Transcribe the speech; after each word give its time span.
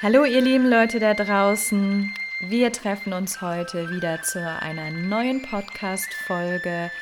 Hallo 0.00 0.24
ihr 0.24 0.40
lieben 0.40 0.70
Leute 0.70 1.00
da 1.00 1.12
draußen. 1.12 2.14
Wir 2.38 2.70
treffen 2.70 3.12
uns 3.12 3.42
heute 3.42 3.90
wieder 3.90 4.22
zu 4.22 4.38
einer 4.40 4.92
neuen 4.92 5.42
Podcast-Folge 5.42 6.92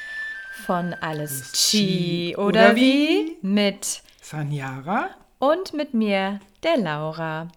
von 0.65 0.95
Alles 1.03 1.53
Chi 1.53 2.35
oder, 2.39 2.47
oder 2.47 2.77
wie? 2.77 3.37
Mit 3.43 4.03
Sanjara 4.23 5.11
und 5.39 5.75
mit 5.75 5.93
mir, 5.93 6.41
der 6.63 6.79
Laura. 6.79 7.49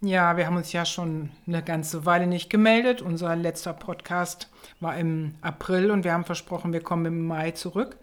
Ja, 0.00 0.36
wir 0.36 0.46
haben 0.46 0.56
uns 0.56 0.72
ja 0.72 0.84
schon 0.84 1.30
eine 1.48 1.64
ganze 1.64 2.06
Weile 2.06 2.28
nicht 2.28 2.48
gemeldet. 2.48 3.02
Unser 3.02 3.34
letzter 3.34 3.72
Podcast 3.72 4.48
war 4.78 4.96
im 4.96 5.34
April 5.40 5.90
und 5.90 6.04
wir 6.04 6.12
haben 6.12 6.24
versprochen, 6.24 6.72
wir 6.72 6.82
kommen 6.82 7.06
im 7.06 7.26
Mai 7.26 7.50
zurück. 7.50 7.96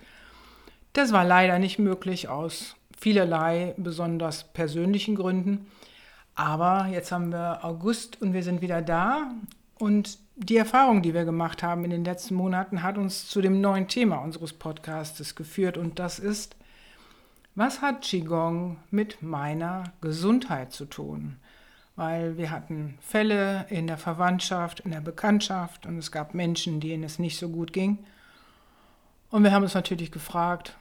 Das 0.92 1.14
war 1.14 1.24
leider 1.24 1.58
nicht 1.58 1.80
möglich 1.80 2.28
aus 2.28 2.76
vielerlei 3.00 3.76
besonders 3.78 4.44
persönlichen 4.44 5.16
Gründen. 5.16 5.66
Aber 6.40 6.88
jetzt 6.88 7.12
haben 7.12 7.34
wir 7.34 7.66
August 7.66 8.22
und 8.22 8.32
wir 8.32 8.44
sind 8.44 8.62
wieder 8.62 8.82
da. 8.82 9.30
Und 9.78 10.20
die 10.38 10.56
Erfahrung, 10.56 11.02
die 11.02 11.14
wir 11.14 11.26
gemacht 11.26 11.64
haben 11.64 11.84
in 11.84 11.90
den 11.90 12.06
letzten 12.06 12.36
Monaten, 12.36 12.82
hat 12.82 12.98
uns 12.98 13.28
zu 13.28 13.42
dem 13.42 13.60
neuen 13.60 13.90
Thema 13.90 14.20
unseres 14.20 14.54
Podcasts 14.54 15.36
geführt. 15.36 15.78
Und 15.78 16.00
das 16.00 16.18
ist, 16.18 16.56
was 17.56 17.82
hat 17.82 18.04
Qigong 18.04 18.78
mit 18.90 19.22
meiner 19.22 19.92
Gesundheit 20.00 20.72
zu 20.72 20.86
tun? 20.86 21.36
Weil 21.98 22.38
wir 22.38 22.52
hatten 22.52 22.98
Fälle 23.02 23.66
in 23.68 23.88
der 23.88 23.98
Verwandtschaft, 23.98 24.80
in 24.80 24.92
der 24.92 25.02
Bekanntschaft 25.02 25.86
und 25.86 25.98
es 25.98 26.10
gab 26.10 26.34
Menschen, 26.34 26.80
denen 26.80 27.04
es 27.04 27.20
nicht 27.20 27.38
so 27.38 27.50
gut 27.50 27.74
ging. 27.74 27.98
Und 29.30 29.44
wir 29.44 29.52
haben 29.52 29.64
uns 29.64 29.74
natürlich 29.74 30.10
gefragt, 30.10 30.78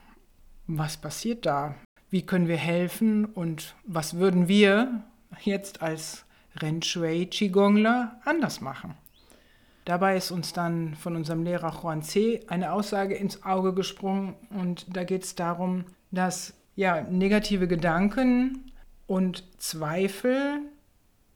was 0.68 0.96
passiert 0.96 1.46
da? 1.46 1.74
Wie 2.10 2.22
können 2.22 2.46
wir 2.46 2.56
helfen 2.56 3.24
und 3.24 3.74
was 3.84 4.18
würden 4.18 4.46
wir 4.46 5.02
jetzt 5.40 5.82
als 5.82 6.24
Ren 6.60 6.82
Shui 6.82 7.26
Qigongler 7.26 8.20
anders 8.24 8.60
machen. 8.60 8.94
Dabei 9.84 10.16
ist 10.16 10.30
uns 10.30 10.52
dann 10.52 10.94
von 10.96 11.16
unserem 11.16 11.42
Lehrer 11.44 11.74
Juan 11.82 12.02
C. 12.02 12.42
eine 12.48 12.72
Aussage 12.72 13.14
ins 13.14 13.44
Auge 13.44 13.72
gesprungen 13.72 14.34
und 14.50 14.84
da 14.94 15.04
geht 15.04 15.24
es 15.24 15.34
darum, 15.34 15.86
dass 16.10 16.52
ja, 16.76 17.00
negative 17.02 17.66
Gedanken 17.66 18.70
und 19.06 19.44
Zweifel, 19.58 20.60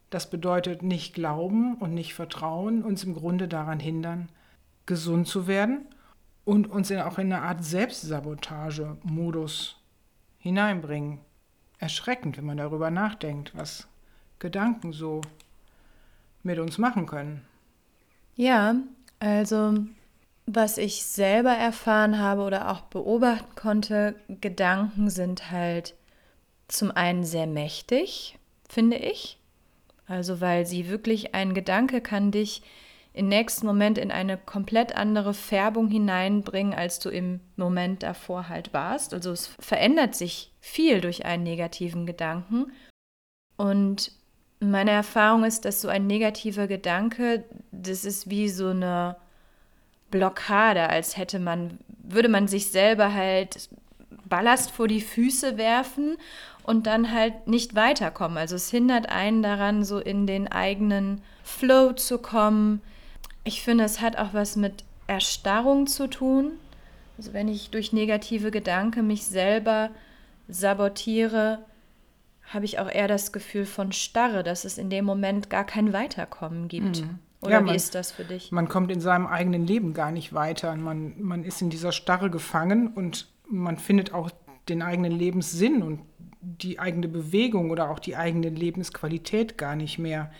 das 0.09 0.29
bedeutet 0.29 0.83
nicht 0.83 1.15
glauben 1.15 1.75
und 1.75 1.95
nicht 1.95 2.13
vertrauen, 2.13 2.83
uns 2.83 3.03
im 3.03 3.15
Grunde 3.15 3.47
daran 3.47 3.79
hindern, 3.79 4.29
gesund 4.85 5.27
zu 5.27 5.47
werden 5.47 5.87
und 6.45 6.69
uns 6.69 6.91
in, 6.91 6.99
auch 6.99 7.17
in 7.17 7.33
eine 7.33 7.41
Art 7.41 7.63
Selbstsabotage-Modus 7.63 9.77
hineinbringen 10.37 11.19
erschreckend, 11.83 12.37
wenn 12.37 12.45
man 12.45 12.57
darüber 12.57 12.89
nachdenkt, 12.89 13.51
was 13.55 13.87
Gedanken 14.39 14.93
so 14.93 15.19
mit 16.41 16.57
uns 16.57 16.77
machen 16.77 17.05
können. 17.05 17.45
Ja, 18.35 18.75
also 19.19 19.75
was 20.45 20.77
ich 20.77 21.03
selber 21.03 21.51
erfahren 21.51 22.19
habe 22.19 22.43
oder 22.43 22.71
auch 22.71 22.81
beobachten 22.81 23.55
konnte, 23.55 24.15
Gedanken 24.41 25.09
sind 25.09 25.51
halt 25.51 25.93
zum 26.69 26.89
einen 26.89 27.25
sehr 27.25 27.47
mächtig, 27.47 28.39
finde 28.69 28.95
ich. 28.97 29.37
Also 30.07 30.39
weil 30.39 30.65
sie 30.65 30.89
wirklich, 30.89 31.35
ein 31.35 31.53
Gedanke 31.53 31.99
kann 31.99 32.31
dich 32.31 32.61
im 33.13 33.27
nächsten 33.27 33.67
Moment 33.67 33.99
in 33.99 34.11
eine 34.11 34.37
komplett 34.37 34.95
andere 34.95 35.35
Färbung 35.35 35.87
hineinbringen, 35.87 36.73
als 36.73 36.99
du 36.99 37.09
im 37.09 37.39
Moment 37.55 38.01
davor 38.01 38.49
halt 38.49 38.73
warst. 38.73 39.13
Also 39.13 39.31
es 39.31 39.47
verändert 39.59 40.15
sich 40.15 40.51
viel 40.59 40.99
durch 40.99 41.23
einen 41.25 41.43
negativen 41.43 42.07
Gedanken. 42.07 42.71
Und 43.55 44.11
meine 44.59 44.91
Erfahrung 44.91 45.43
ist, 45.43 45.65
dass 45.65 45.81
so 45.81 45.89
ein 45.89 46.07
negativer 46.07 46.67
Gedanke, 46.67 47.43
das 47.71 48.03
ist 48.03 48.31
wie 48.31 48.49
so 48.49 48.69
eine 48.69 49.15
Blockade, 50.09 50.89
als 50.89 51.15
hätte 51.15 51.37
man, 51.37 51.77
würde 52.01 52.29
man 52.29 52.47
sich 52.47 52.71
selber 52.71 53.13
halt 53.13 53.69
Ballast 54.25 54.71
vor 54.71 54.87
die 54.87 55.01
Füße 55.01 55.57
werfen 55.57 56.17
und 56.63 56.87
dann 56.87 57.11
halt 57.11 57.47
nicht 57.47 57.75
weiterkommen. 57.75 58.37
Also 58.39 58.55
es 58.55 58.71
hindert 58.71 59.09
einen 59.09 59.43
daran, 59.43 59.83
so 59.83 59.99
in 59.99 60.25
den 60.25 60.47
eigenen 60.47 61.21
Flow 61.43 61.93
zu 61.93 62.17
kommen, 62.17 62.81
ich 63.43 63.61
finde, 63.61 63.83
es 63.83 64.01
hat 64.01 64.17
auch 64.17 64.33
was 64.33 64.55
mit 64.55 64.83
Erstarrung 65.07 65.87
zu 65.87 66.07
tun. 66.07 66.53
Also 67.17 67.33
wenn 67.33 67.47
ich 67.47 67.69
durch 67.69 67.93
negative 67.93 68.51
Gedanken 68.51 69.07
mich 69.07 69.25
selber 69.25 69.89
sabotiere, 70.47 71.59
habe 72.45 72.65
ich 72.65 72.79
auch 72.79 72.89
eher 72.89 73.07
das 73.07 73.31
Gefühl 73.31 73.65
von 73.65 73.91
Starre, 73.91 74.43
dass 74.43 74.65
es 74.65 74.77
in 74.77 74.89
dem 74.89 75.05
Moment 75.05 75.49
gar 75.49 75.65
kein 75.65 75.93
Weiterkommen 75.93 76.67
gibt. 76.67 77.01
Mhm. 77.01 77.19
Oder 77.41 77.51
ja, 77.53 77.61
man, 77.61 77.73
wie 77.73 77.77
ist 77.77 77.95
das 77.95 78.11
für 78.11 78.23
dich? 78.23 78.51
Man 78.51 78.69
kommt 78.69 78.91
in 78.91 79.01
seinem 79.01 79.27
eigenen 79.27 79.67
Leben 79.67 79.93
gar 79.93 80.11
nicht 80.11 80.33
weiter. 80.33 80.75
Man, 80.75 81.21
man 81.21 81.43
ist 81.43 81.61
in 81.61 81.69
dieser 81.69 81.91
Starre 81.91 82.29
gefangen 82.29 82.87
und 82.87 83.27
man 83.49 83.77
findet 83.77 84.13
auch 84.13 84.31
den 84.69 84.81
eigenen 84.81 85.11
Lebenssinn 85.11 85.83
und 85.83 85.99
die 86.41 86.79
eigene 86.79 87.07
Bewegung 87.07 87.71
oder 87.71 87.89
auch 87.89 87.99
die 87.99 88.15
eigene 88.15 88.49
Lebensqualität 88.49 89.57
gar 89.57 89.75
nicht 89.75 89.99
mehr. 89.99 90.31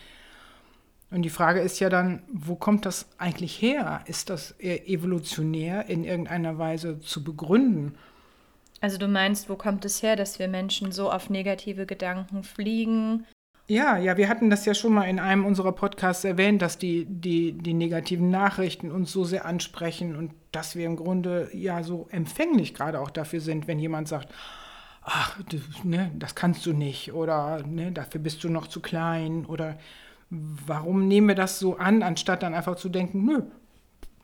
Und 1.14 1.22
die 1.22 1.30
Frage 1.30 1.60
ist 1.60 1.78
ja 1.78 1.88
dann, 1.88 2.24
wo 2.32 2.56
kommt 2.56 2.86
das 2.86 3.06
eigentlich 3.18 3.62
her? 3.62 4.00
Ist 4.06 4.30
das 4.30 4.58
evolutionär 4.58 5.88
in 5.88 6.02
irgendeiner 6.02 6.58
Weise 6.58 6.98
zu 6.98 7.22
begründen? 7.22 7.94
Also 8.80 8.98
du 8.98 9.06
meinst, 9.06 9.48
wo 9.48 9.54
kommt 9.54 9.84
es 9.84 10.02
her, 10.02 10.16
dass 10.16 10.40
wir 10.40 10.48
Menschen 10.48 10.90
so 10.90 11.12
auf 11.12 11.30
negative 11.30 11.86
Gedanken 11.86 12.42
fliegen? 12.42 13.26
Ja, 13.68 13.96
ja, 13.96 14.16
wir 14.16 14.28
hatten 14.28 14.50
das 14.50 14.66
ja 14.66 14.74
schon 14.74 14.92
mal 14.92 15.04
in 15.04 15.20
einem 15.20 15.44
unserer 15.44 15.70
Podcasts 15.70 16.24
erwähnt, 16.24 16.60
dass 16.60 16.78
die, 16.78 17.06
die, 17.08 17.52
die 17.52 17.74
negativen 17.74 18.28
Nachrichten 18.28 18.90
uns 18.90 19.12
so 19.12 19.22
sehr 19.22 19.44
ansprechen 19.44 20.16
und 20.16 20.32
dass 20.50 20.74
wir 20.74 20.84
im 20.84 20.96
Grunde 20.96 21.48
ja 21.52 21.84
so 21.84 22.08
empfänglich 22.10 22.74
gerade 22.74 22.98
auch 22.98 23.10
dafür 23.10 23.40
sind, 23.40 23.68
wenn 23.68 23.78
jemand 23.78 24.08
sagt, 24.08 24.34
ach, 25.02 25.40
das, 25.48 25.84
ne, 25.84 26.10
das 26.18 26.34
kannst 26.34 26.66
du 26.66 26.72
nicht 26.72 27.12
oder 27.12 27.62
ne, 27.64 27.92
dafür 27.92 28.20
bist 28.20 28.42
du 28.42 28.48
noch 28.48 28.66
zu 28.66 28.80
klein 28.80 29.46
oder 29.46 29.78
warum 30.30 31.08
nehmen 31.08 31.28
wir 31.28 31.34
das 31.34 31.58
so 31.58 31.76
an, 31.76 32.02
anstatt 32.02 32.42
dann 32.42 32.54
einfach 32.54 32.76
zu 32.76 32.88
denken, 32.88 33.24
nö, 33.24 33.42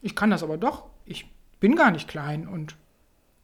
ich 0.03 0.15
kann 0.15 0.31
das 0.31 0.43
aber 0.43 0.59
doch, 0.59 0.87
ich 1.05 1.31
bin 1.61 1.77
gar 1.77 1.91
nicht 1.91 2.09
klein 2.09 2.49
und 2.49 2.77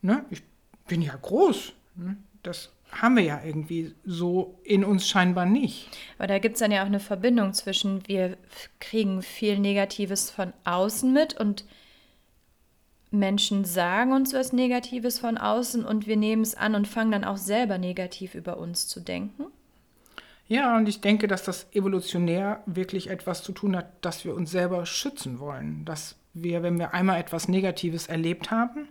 ne, 0.02 0.24
ich 0.30 0.42
bin 0.88 1.02
ja 1.02 1.14
groß. 1.14 1.72
Ne? 1.96 2.16
Das 2.42 2.72
haben 2.92 3.16
wir 3.16 3.24
ja 3.24 3.40
irgendwie 3.44 3.94
so 4.04 4.58
in 4.62 4.84
uns 4.84 5.08
scheinbar 5.08 5.46
nicht. 5.46 5.88
Aber 6.18 6.28
da 6.28 6.38
gibt 6.38 6.54
es 6.54 6.60
dann 6.60 6.70
ja 6.70 6.82
auch 6.82 6.86
eine 6.86 7.00
Verbindung 7.00 7.52
zwischen, 7.52 8.06
wir 8.06 8.36
kriegen 8.78 9.22
viel 9.22 9.58
Negatives 9.58 10.30
von 10.30 10.52
außen 10.64 11.12
mit 11.12 11.38
und 11.38 11.64
Menschen 13.10 13.64
sagen 13.64 14.12
uns 14.12 14.34
was 14.34 14.52
Negatives 14.52 15.18
von 15.18 15.38
außen 15.38 15.84
und 15.84 16.06
wir 16.06 16.16
nehmen 16.16 16.42
es 16.42 16.54
an 16.54 16.74
und 16.74 16.88
fangen 16.88 17.12
dann 17.12 17.24
auch 17.24 17.36
selber 17.36 17.78
negativ 17.78 18.34
über 18.34 18.58
uns 18.58 18.88
zu 18.88 19.00
denken. 19.00 19.46
Ja, 20.48 20.76
und 20.76 20.88
ich 20.88 21.00
denke, 21.00 21.26
dass 21.26 21.42
das 21.42 21.66
evolutionär 21.72 22.62
wirklich 22.66 23.10
etwas 23.10 23.42
zu 23.42 23.52
tun 23.52 23.76
hat, 23.76 23.86
dass 24.04 24.24
wir 24.24 24.34
uns 24.34 24.50
selber 24.50 24.86
schützen 24.86 25.40
wollen. 25.40 25.84
Dass 25.84 26.16
wir, 26.34 26.62
wenn 26.62 26.78
wir 26.78 26.94
einmal 26.94 27.18
etwas 27.18 27.48
Negatives 27.48 28.06
erlebt 28.06 28.50
haben, 28.50 28.88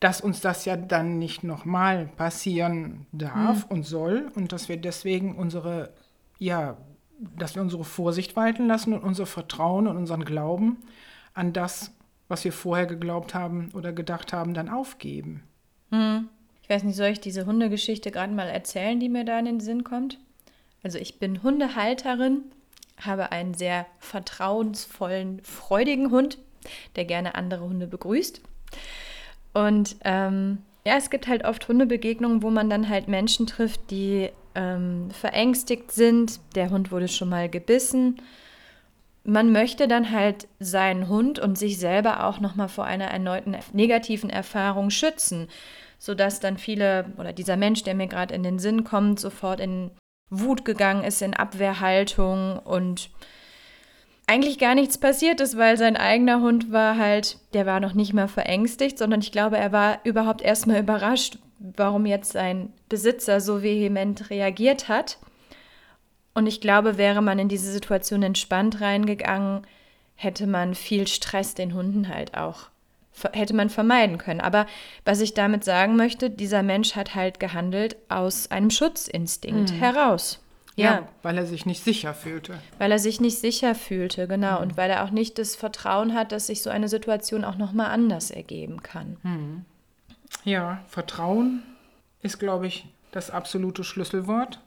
dass 0.00 0.20
uns 0.20 0.40
das 0.40 0.64
ja 0.64 0.76
dann 0.76 1.18
nicht 1.18 1.44
nochmal 1.44 2.06
passieren 2.16 3.06
darf 3.12 3.66
mhm. 3.66 3.76
und 3.76 3.82
soll 3.84 4.32
und 4.34 4.52
dass 4.52 4.68
wir 4.68 4.78
deswegen 4.78 5.36
unsere, 5.36 5.92
ja, 6.38 6.78
dass 7.36 7.54
wir 7.54 7.62
unsere 7.62 7.84
Vorsicht 7.84 8.34
walten 8.34 8.66
lassen 8.66 8.94
und 8.94 9.04
unser 9.04 9.26
Vertrauen 9.26 9.86
und 9.86 9.98
unseren 9.98 10.24
Glauben 10.24 10.78
an 11.34 11.52
das, 11.52 11.92
was 12.28 12.44
wir 12.44 12.52
vorher 12.52 12.86
geglaubt 12.86 13.34
haben 13.34 13.68
oder 13.74 13.92
gedacht 13.92 14.32
haben, 14.32 14.54
dann 14.54 14.70
aufgeben. 14.70 15.42
Mhm. 15.90 16.28
Ich 16.62 16.70
weiß 16.70 16.82
nicht, 16.84 16.96
soll 16.96 17.08
ich 17.08 17.20
diese 17.20 17.46
Hundegeschichte 17.46 18.10
gerade 18.10 18.32
mal 18.32 18.48
erzählen, 18.48 18.98
die 18.98 19.08
mir 19.08 19.24
da 19.24 19.38
in 19.38 19.44
den 19.44 19.60
Sinn 19.60 19.84
kommt? 19.84 20.18
Also 20.82 20.98
ich 20.98 21.18
bin 21.18 21.42
Hundehalterin, 21.42 22.44
habe 23.00 23.32
einen 23.32 23.54
sehr 23.54 23.86
vertrauensvollen, 23.98 25.42
freudigen 25.42 26.10
Hund, 26.10 26.38
der 26.96 27.04
gerne 27.04 27.34
andere 27.34 27.64
Hunde 27.64 27.86
begrüßt. 27.86 28.40
Und 29.52 29.96
ähm, 30.04 30.58
ja, 30.86 30.96
es 30.96 31.10
gibt 31.10 31.28
halt 31.28 31.44
oft 31.44 31.68
Hundebegegnungen, 31.68 32.42
wo 32.42 32.50
man 32.50 32.70
dann 32.70 32.88
halt 32.88 33.08
Menschen 33.08 33.46
trifft, 33.46 33.90
die 33.90 34.30
ähm, 34.54 35.10
verängstigt 35.10 35.92
sind. 35.92 36.40
Der 36.54 36.70
Hund 36.70 36.90
wurde 36.90 37.08
schon 37.08 37.28
mal 37.28 37.48
gebissen. 37.48 38.20
Man 39.24 39.52
möchte 39.52 39.86
dann 39.86 40.10
halt 40.10 40.48
seinen 40.58 41.08
Hund 41.08 41.38
und 41.38 41.58
sich 41.58 41.78
selber 41.78 42.24
auch 42.24 42.40
nochmal 42.40 42.68
vor 42.68 42.84
einer 42.84 43.06
erneuten 43.06 43.54
negativen 43.72 44.30
Erfahrung 44.30 44.88
schützen, 44.88 45.48
sodass 45.98 46.40
dann 46.40 46.56
viele 46.56 47.12
oder 47.18 47.34
dieser 47.34 47.56
Mensch, 47.58 47.82
der 47.82 47.94
mir 47.94 48.06
gerade 48.06 48.34
in 48.34 48.42
den 48.42 48.58
Sinn 48.58 48.82
kommt, 48.82 49.20
sofort 49.20 49.60
in 49.60 49.90
Wut 50.30 50.64
gegangen 50.64 51.04
ist, 51.04 51.20
in 51.22 51.34
Abwehrhaltung 51.34 52.58
und 52.58 53.10
eigentlich 54.26 54.60
gar 54.60 54.76
nichts 54.76 54.96
passiert 54.96 55.40
ist, 55.40 55.56
weil 55.56 55.76
sein 55.76 55.96
eigener 55.96 56.40
Hund 56.40 56.70
war 56.70 56.96
halt, 56.96 57.38
der 57.52 57.66
war 57.66 57.80
noch 57.80 57.94
nicht 57.94 58.12
mal 58.12 58.28
verängstigt, 58.28 58.96
sondern 58.96 59.20
ich 59.20 59.32
glaube, 59.32 59.58
er 59.58 59.72
war 59.72 59.98
überhaupt 60.04 60.40
erstmal 60.40 60.78
überrascht, 60.78 61.38
warum 61.58 62.06
jetzt 62.06 62.32
sein 62.32 62.72
Besitzer 62.88 63.40
so 63.40 63.62
vehement 63.62 64.30
reagiert 64.30 64.88
hat. 64.88 65.18
Und 66.32 66.46
ich 66.46 66.60
glaube, 66.60 66.96
wäre 66.96 67.22
man 67.22 67.40
in 67.40 67.48
diese 67.48 67.72
Situation 67.72 68.22
entspannt 68.22 68.80
reingegangen, 68.80 69.66
hätte 70.14 70.46
man 70.46 70.76
viel 70.76 71.08
Stress 71.08 71.54
den 71.54 71.74
Hunden 71.74 72.08
halt 72.08 72.36
auch, 72.36 72.70
hätte 73.32 73.54
man 73.54 73.70
vermeiden 73.70 74.18
können. 74.18 74.40
Aber 74.40 74.66
was 75.04 75.20
ich 75.20 75.34
damit 75.34 75.64
sagen 75.64 75.96
möchte, 75.96 76.30
dieser 76.30 76.62
Mensch 76.62 76.96
hat 76.96 77.14
halt 77.14 77.40
gehandelt 77.40 77.96
aus 78.08 78.50
einem 78.50 78.70
Schutzinstinkt 78.70 79.72
mhm. 79.72 79.76
heraus. 79.76 80.40
Ja. 80.76 80.92
ja. 80.92 81.08
weil 81.22 81.36
er 81.36 81.46
sich 81.46 81.66
nicht 81.66 81.82
sicher 81.82 82.14
fühlte. 82.14 82.58
Weil 82.78 82.92
er 82.92 82.98
sich 82.98 83.20
nicht 83.20 83.38
sicher 83.38 83.74
fühlte, 83.74 84.28
genau. 84.28 84.56
Mhm. 84.56 84.62
Und 84.62 84.76
weil 84.76 84.90
er 84.90 85.04
auch 85.04 85.10
nicht 85.10 85.38
das 85.38 85.56
Vertrauen 85.56 86.14
hat, 86.14 86.32
dass 86.32 86.46
sich 86.46 86.62
so 86.62 86.70
eine 86.70 86.88
Situation 86.88 87.44
auch 87.44 87.56
nochmal 87.56 87.90
anders 87.90 88.30
ergeben 88.30 88.82
kann. 88.82 89.16
Mhm. 89.22 89.64
Ja, 90.44 90.80
Vertrauen 90.86 91.62
ist, 92.22 92.38
glaube 92.38 92.66
ich, 92.66 92.86
das 93.10 93.30
absolute 93.30 93.84
Schlüsselwort. 93.84 94.60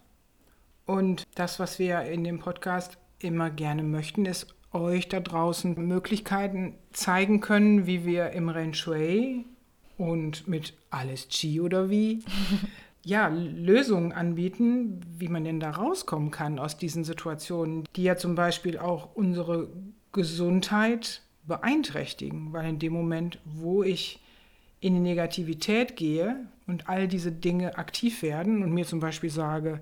Und 0.86 1.24
das, 1.36 1.60
was 1.60 1.80
wir 1.80 2.01
in 2.01 2.24
dem 2.24 2.39
Podcast 2.39 2.98
immer 3.19 3.50
gerne 3.50 3.84
möchten, 3.84 4.25
ist 4.25 4.54
euch 4.74 5.08
da 5.08 5.20
draußen 5.20 5.75
Möglichkeiten 5.88 6.75
zeigen 6.92 7.40
können, 7.40 7.86
wie 7.86 8.06
wir 8.06 8.31
im 8.31 8.50
Ren 8.50 8.74
Shui 8.74 9.46
und 9.98 10.48
mit 10.48 10.74
Alles 10.90 11.30
Chi 11.30 11.62
oder 11.62 11.90
wie 11.90 12.24
ja, 13.06 13.28
Lösungen 13.28 14.12
anbieten, 14.12 15.02
wie 15.18 15.28
man 15.28 15.44
denn 15.44 15.60
da 15.60 15.72
rauskommen 15.72 16.31
kann 16.31 16.60
aus 16.60 16.78
diesen 16.78 17.04
Situationen, 17.04 17.84
die 17.96 18.04
ja 18.04 18.16
zum 18.16 18.36
Beispiel 18.36 18.78
auch 18.78 19.16
unsere 19.16 19.70
Gesundheit 20.12 21.22
beeinträchtigen, 21.46 22.54
weil 22.54 22.70
in 22.70 22.80
dem 22.80 22.94
Moment, 22.94 23.40
wo 23.46 23.84
ich 23.84 24.20
in 24.80 24.94
die 24.96 25.00
Negativität 25.00 25.96
gehe 25.96 26.46
und 26.68 26.90
all 26.90 27.08
diese 27.08 27.31
Dinge 27.31 27.78
aktiv 27.78 28.22
werden 28.22 28.64
und 28.64 28.74
mir 28.74 28.86
zum 28.86 29.00
Beispiel 29.00 29.30
sage, 29.30 29.81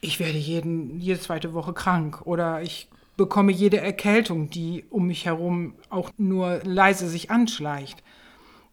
ich 0.00 0.20
werde 0.20 0.38
jeden, 0.38 1.00
jede 1.00 1.20
zweite 1.20 1.54
Woche 1.54 1.72
krank 1.72 2.26
oder 2.26 2.60
ich 2.62 2.88
bekomme 3.16 3.52
jede 3.52 3.78
Erkältung, 3.78 4.50
die 4.50 4.84
um 4.90 5.06
mich 5.06 5.26
herum 5.26 5.74
auch 5.88 6.10
nur 6.16 6.60
leise 6.64 7.08
sich 7.08 7.30
anschleicht, 7.30 8.02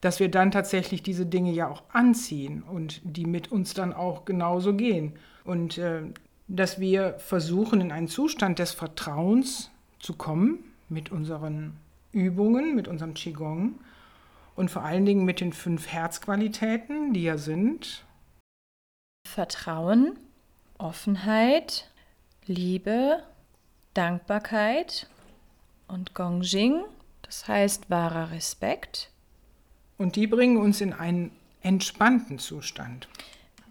dass 0.02 0.20
wir 0.20 0.30
dann 0.30 0.52
tatsächlich 0.52 1.04
diese 1.04 1.26
Dinge 1.26 1.52
ja 1.52 1.70
auch 1.70 1.84
anziehen 1.90 2.64
und 2.64 3.02
die 3.04 3.26
mit 3.26 3.52
uns 3.52 3.74
dann 3.74 3.94
auch 3.94 4.26
genauso 4.26 4.74
gehen. 4.74 5.14
Und 5.44 5.78
äh, 5.78 6.02
dass 6.48 6.80
wir 6.80 7.14
versuchen, 7.20 7.82
in 7.82 7.92
einen 7.92 8.08
Zustand 8.08 8.60
des 8.60 8.72
Vertrauens 8.72 9.72
zu 10.00 10.14
kommen 10.14 10.64
mit 10.90 11.12
unseren 11.12 11.78
Übungen, 12.12 12.76
mit 12.76 12.88
unserem 12.88 13.14
Qigong 13.14 13.76
und 14.56 14.70
vor 14.70 14.84
allen 14.84 15.06
Dingen 15.06 15.24
mit 15.24 15.40
den 15.40 15.54
fünf 15.54 15.88
Herzqualitäten, 15.88 17.14
die 17.14 17.24
ja 17.24 17.38
sind. 17.38 18.04
Vertrauen, 19.28 20.18
Offenheit, 20.78 21.90
Liebe, 22.46 23.24
Dankbarkeit 23.94 25.08
und 25.88 26.14
Gongjing, 26.14 26.84
das 27.24 27.48
heißt 27.48 27.90
wahrer 27.90 28.32
Respekt. 28.32 29.10
Und 29.98 30.16
die 30.16 30.28
bringen 30.28 30.58
uns 30.58 30.82
in 30.82 30.94
einen 30.94 31.32
entspannten 31.62 32.40
Zustand. 32.40 33.08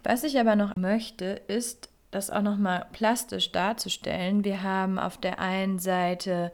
Was 0.02 0.24
ich 0.24 0.38
aber 0.38 0.56
noch 0.56 0.76
möchte, 0.76 1.24
ist, 1.48 1.88
das 2.10 2.30
auch 2.30 2.42
noch 2.42 2.56
mal 2.56 2.86
plastisch 2.92 3.52
darzustellen. 3.52 4.44
Wir 4.44 4.62
haben 4.62 4.98
auf 4.98 5.16
der 5.16 5.38
einen 5.38 5.78
Seite 5.78 6.52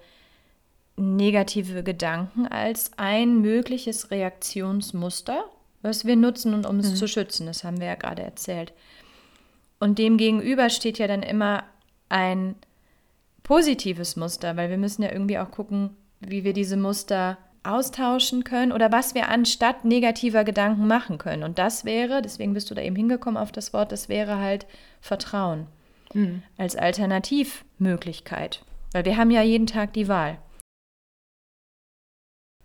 negative 0.97 1.83
Gedanken 1.83 2.47
als 2.47 2.91
ein 2.97 3.41
mögliches 3.41 4.11
Reaktionsmuster, 4.11 5.45
was 5.83 6.05
wir 6.05 6.17
nutzen, 6.17 6.55
um 6.55 6.65
uns 6.79 6.91
mhm. 6.91 6.97
zu 6.97 7.09
schützen. 7.09 7.47
Das 7.47 7.65
haben 7.65 7.81
wir 7.81 7.87
ja 7.87 7.95
gerade 7.95 8.23
erzählt. 8.23 8.73
Und 9.79 9.99
dem 9.99 10.17
gegenüber 10.17 10.71
steht 10.71 10.99
ja 10.99 11.07
dann 11.07 11.23
immer 11.23 11.65
ein 12.09 12.57
positives 13.47 14.17
Muster, 14.17 14.57
weil 14.57 14.71
wir 14.71 14.77
müssen 14.77 15.03
ja 15.03 15.13
irgendwie 15.13 15.39
auch 15.39 15.53
gucken, 15.53 15.91
wie 16.19 16.43
wir 16.43 16.53
diese 16.53 16.77
Muster 16.77 17.39
austauschen 17.63 18.43
können 18.43 18.73
oder 18.73 18.91
was 18.91 19.15
wir 19.15 19.29
anstatt 19.29 19.85
negativer 19.85 20.43
Gedanken 20.43 20.89
machen 20.89 21.19
können. 21.19 21.45
Und 21.45 21.59
das 21.59 21.85
wäre, 21.85 22.23
deswegen 22.23 22.55
bist 22.55 22.71
du 22.71 22.75
da 22.75 22.83
eben 22.83 22.97
hingekommen 22.97 23.41
auf 23.41 23.53
das 23.53 23.73
Wort, 23.73 23.93
das 23.93 24.09
wäre 24.09 24.39
halt 24.39 24.67
Vertrauen 25.01 25.69
mhm. 26.13 26.43
als 26.59 26.75
Alternativmöglichkeit. 26.75 28.65
Weil 28.93 29.05
wir 29.05 29.17
haben 29.17 29.31
ja 29.31 29.43
jeden 29.43 29.69
Tag 29.69 29.93
die 29.93 30.09
Wahl. 30.09 30.39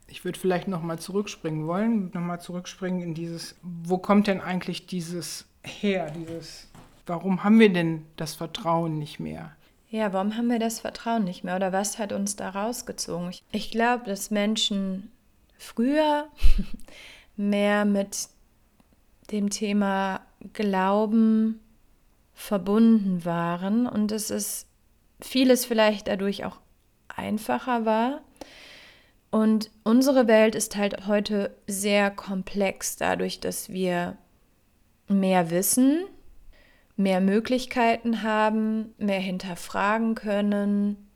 Ich 0.08 0.26
würde 0.26 0.40
vielleicht 0.40 0.68
nochmal 0.68 0.98
zurückspringen 0.98 1.68
wollen, 1.68 2.10
nochmal 2.14 2.42
zurückspringen 2.42 3.02
in 3.02 3.14
dieses, 3.14 3.56
wo 3.62 4.00
kommt 4.00 4.26
denn 4.26 4.42
eigentlich 4.42 4.88
dieses 4.88 5.46
her, 5.64 6.10
dieses, 6.10 6.70
warum 7.06 7.44
haben 7.44 7.60
wir 7.60 7.72
denn 7.72 8.06
das 8.18 8.34
Vertrauen 8.34 8.98
nicht 8.98 9.20
mehr? 9.20 9.56
Ja, 9.94 10.14
warum 10.14 10.38
haben 10.38 10.50
wir 10.50 10.58
das 10.58 10.80
Vertrauen 10.80 11.26
nicht 11.26 11.44
mehr 11.44 11.58
oder 11.58 11.74
was 11.74 12.00
hat 12.00 12.14
uns 12.14 12.38
da 12.38 12.50
rausgezogen? 12.50 13.34
Ich, 13.52 13.72
glaube, 13.72 14.06
dass 14.06 14.32
Menschen 14.32 15.12
früher 15.58 16.30
mehr 17.36 17.84
mit 17.84 18.30
dem 19.32 19.50
Thema 19.50 20.22
Glauben 20.54 21.60
verbunden 22.34 23.26
waren 23.26 23.86
und 23.86 24.14
es 24.14 24.30
ist 24.30 24.66
vieles 25.20 25.66
vielleicht 25.66 26.08
dadurch 26.08 26.46
auch 26.46 26.62
einfacher 27.10 27.86
war. 27.86 28.22
Und 29.30 29.72
unsere 29.84 30.26
Welt 30.26 30.56
ist 30.56 30.78
halt 30.78 31.06
heute 31.06 31.54
sehr 31.68 32.12
komplex 32.12 32.96
dadurch, 32.96 33.42
dass 33.42 33.68
wir 33.70 34.18
mehr 35.10 35.52
wissen, 35.52 36.06
mehr 36.96 37.22
Möglichkeiten 37.22 38.24
haben, 38.24 38.94
mehr 38.98 39.20
hinterfragen 39.20 40.16
können 40.16 41.10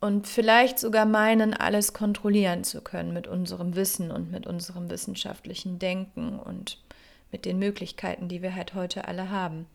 und 0.00 0.26
vielleicht 0.26 0.78
sogar 0.78 1.04
meinen, 1.04 1.54
alles 1.54 1.92
kontrollieren 1.92 2.64
zu 2.64 2.80
können 2.80 3.12
mit 3.12 3.26
unserem 3.26 3.76
Wissen 3.76 4.10
und 4.10 4.30
mit 4.30 4.46
unserem 4.46 4.90
wissenschaftlichen 4.90 5.78
Denken 5.78 6.38
und 6.38 6.82
mit 7.30 7.44
den 7.44 7.58
Möglichkeiten, 7.58 8.28
die 8.28 8.42
wir 8.42 8.54
halt 8.54 8.74
heute 8.74 9.06
alle 9.06 9.30
haben. 9.30 9.66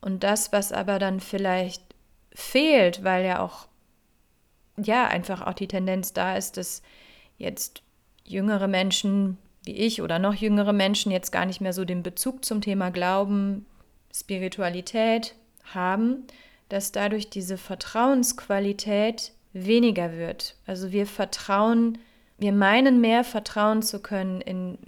Und 0.00 0.22
das, 0.24 0.52
was 0.52 0.72
aber 0.72 0.98
dann 0.98 1.20
vielleicht 1.20 1.82
fehlt, 2.34 3.04
weil 3.04 3.24
ja 3.24 3.40
auch, 3.40 3.68
ja, 4.76 5.06
einfach 5.06 5.40
auch 5.46 5.54
die 5.54 5.68
Tendenz 5.68 6.12
da 6.12 6.36
ist, 6.36 6.56
dass 6.56 6.82
jetzt 7.38 7.82
jüngere 8.24 8.66
Menschen 8.66 9.38
wie 9.64 9.72
ich 9.72 10.02
oder 10.02 10.18
noch 10.18 10.34
jüngere 10.34 10.72
Menschen 10.72 11.10
jetzt 11.10 11.32
gar 11.32 11.46
nicht 11.46 11.60
mehr 11.60 11.72
so 11.72 11.84
den 11.84 12.02
Bezug 12.02 12.44
zum 12.44 12.60
Thema 12.60 12.90
Glauben 12.90 13.66
Spiritualität 14.14 15.34
haben, 15.64 16.24
dass 16.68 16.92
dadurch 16.92 17.30
diese 17.30 17.58
Vertrauensqualität 17.58 19.32
weniger 19.52 20.12
wird. 20.12 20.56
Also 20.66 20.92
wir 20.92 21.06
vertrauen, 21.06 21.98
wir 22.38 22.52
meinen 22.52 23.00
mehr 23.00 23.24
vertrauen 23.24 23.82
zu 23.82 24.00
können 24.00 24.40
in 24.40 24.78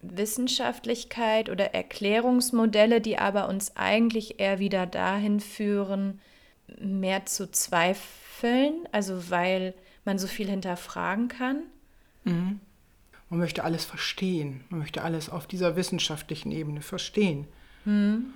Wissenschaftlichkeit 0.00 1.50
oder 1.50 1.74
Erklärungsmodelle, 1.74 3.00
die 3.00 3.18
aber 3.18 3.48
uns 3.48 3.76
eigentlich 3.76 4.38
eher 4.40 4.58
wieder 4.58 4.86
dahin 4.86 5.40
führen, 5.40 6.20
mehr 6.80 7.26
zu 7.26 7.50
zweifeln, 7.50 8.88
also 8.92 9.30
weil 9.30 9.74
man 10.04 10.18
so 10.18 10.26
viel 10.26 10.48
hinterfragen 10.48 11.28
kann. 11.28 11.62
Mhm. 12.24 12.60
Man 13.30 13.40
möchte 13.40 13.64
alles 13.64 13.84
verstehen, 13.84 14.64
man 14.70 14.80
möchte 14.80 15.02
alles 15.02 15.28
auf 15.28 15.46
dieser 15.46 15.76
wissenschaftlichen 15.76 16.50
Ebene 16.52 16.80
verstehen. 16.80 17.46
Mhm. 17.84 18.32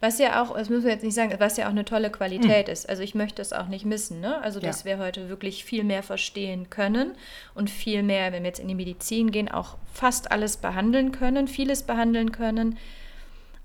Was 0.00 0.18
ja 0.18 0.42
auch, 0.42 0.54
das 0.54 0.68
müssen 0.68 0.84
wir 0.84 0.92
jetzt 0.92 1.04
nicht 1.04 1.14
sagen, 1.14 1.34
was 1.38 1.56
ja 1.56 1.66
auch 1.66 1.70
eine 1.70 1.84
tolle 1.84 2.10
Qualität 2.10 2.66
mhm. 2.66 2.72
ist. 2.72 2.88
Also 2.88 3.02
ich 3.02 3.14
möchte 3.14 3.40
es 3.40 3.52
auch 3.52 3.68
nicht 3.68 3.86
missen. 3.86 4.20
Ne? 4.20 4.40
Also 4.42 4.60
dass 4.60 4.84
ja. 4.84 4.90
wir 4.90 4.98
heute 4.98 5.28
wirklich 5.28 5.64
viel 5.64 5.84
mehr 5.84 6.02
verstehen 6.02 6.68
können 6.68 7.12
und 7.54 7.70
viel 7.70 8.02
mehr, 8.02 8.32
wenn 8.32 8.42
wir 8.42 8.48
jetzt 8.48 8.60
in 8.60 8.68
die 8.68 8.74
Medizin 8.74 9.30
gehen, 9.30 9.50
auch 9.50 9.78
fast 9.92 10.30
alles 10.30 10.58
behandeln 10.58 11.12
können, 11.12 11.48
vieles 11.48 11.82
behandeln 11.82 12.30
können. 12.30 12.76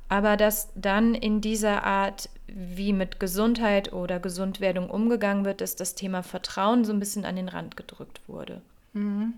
Aber 0.08 0.38
dass 0.38 0.70
dann 0.76 1.16
in 1.16 1.42
dieser 1.42 1.84
Art, 1.84 2.30
wie 2.48 2.94
mit 2.94 3.20
Gesundheit 3.20 3.92
oder 3.92 4.20
Gesundwerdung 4.20 4.90
umgegangen 4.90 5.46
wird, 5.46 5.62
dass 5.62 5.76
das 5.76 5.96
Thema 5.96 6.24
Vertrauen 6.24 6.86
so 6.86 6.94
ein 6.94 7.00
bisschen 7.00 7.26
an 7.26 7.36
den 7.36 7.50
Rand 7.50 7.78
gedrückt 7.78 8.22
wurde. 8.28 8.62
Mhm. 8.94 9.34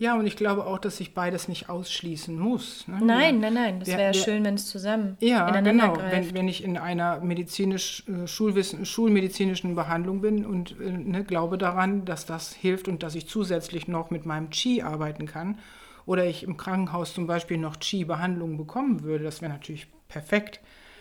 Ja, 0.00 0.16
und 0.16 0.28
ich 0.28 0.36
glaube 0.36 0.64
auch, 0.64 0.78
dass 0.78 0.98
sich 0.98 1.12
beides 1.12 1.48
nicht 1.48 1.68
ausschließen 1.68 2.38
muss. 2.38 2.86
Ne? 2.86 3.00
Nein, 3.02 3.40
nein, 3.40 3.54
nein. 3.54 3.80
Das 3.80 3.88
wäre 3.88 4.14
schön, 4.14 4.44
wenn 4.44 4.54
es 4.54 4.66
zusammen 4.66 5.16
ja, 5.18 5.48
ineinander 5.48 5.88
genau. 5.92 6.10
Wenn, 6.10 6.34
wenn 6.34 6.48
ich 6.48 6.62
in 6.62 6.78
einer 6.78 7.18
medizinisch, 7.20 8.04
äh, 8.08 8.28
Schulwissen, 8.28 8.86
schulmedizinischen 8.86 9.74
Behandlung 9.74 10.20
bin 10.20 10.46
und 10.46 10.78
äh, 10.80 10.92
ne, 10.92 11.24
glaube 11.24 11.58
daran, 11.58 12.04
dass 12.04 12.26
das 12.26 12.54
hilft 12.54 12.86
und 12.86 13.02
dass 13.02 13.16
ich 13.16 13.28
zusätzlich 13.28 13.88
noch 13.88 14.10
mit 14.10 14.24
meinem 14.24 14.50
Qi 14.50 14.82
arbeiten 14.82 15.26
kann 15.26 15.58
oder 16.06 16.24
ich 16.24 16.44
im 16.44 16.56
Krankenhaus 16.56 17.12
zum 17.12 17.26
Beispiel 17.26 17.58
noch 17.58 17.80
Qi-Behandlungen 17.80 18.56
bekommen 18.56 19.02
würde, 19.02 19.24
das 19.24 19.42
wäre 19.42 19.52
natürlich 19.52 19.88
perfekt. 20.06 20.60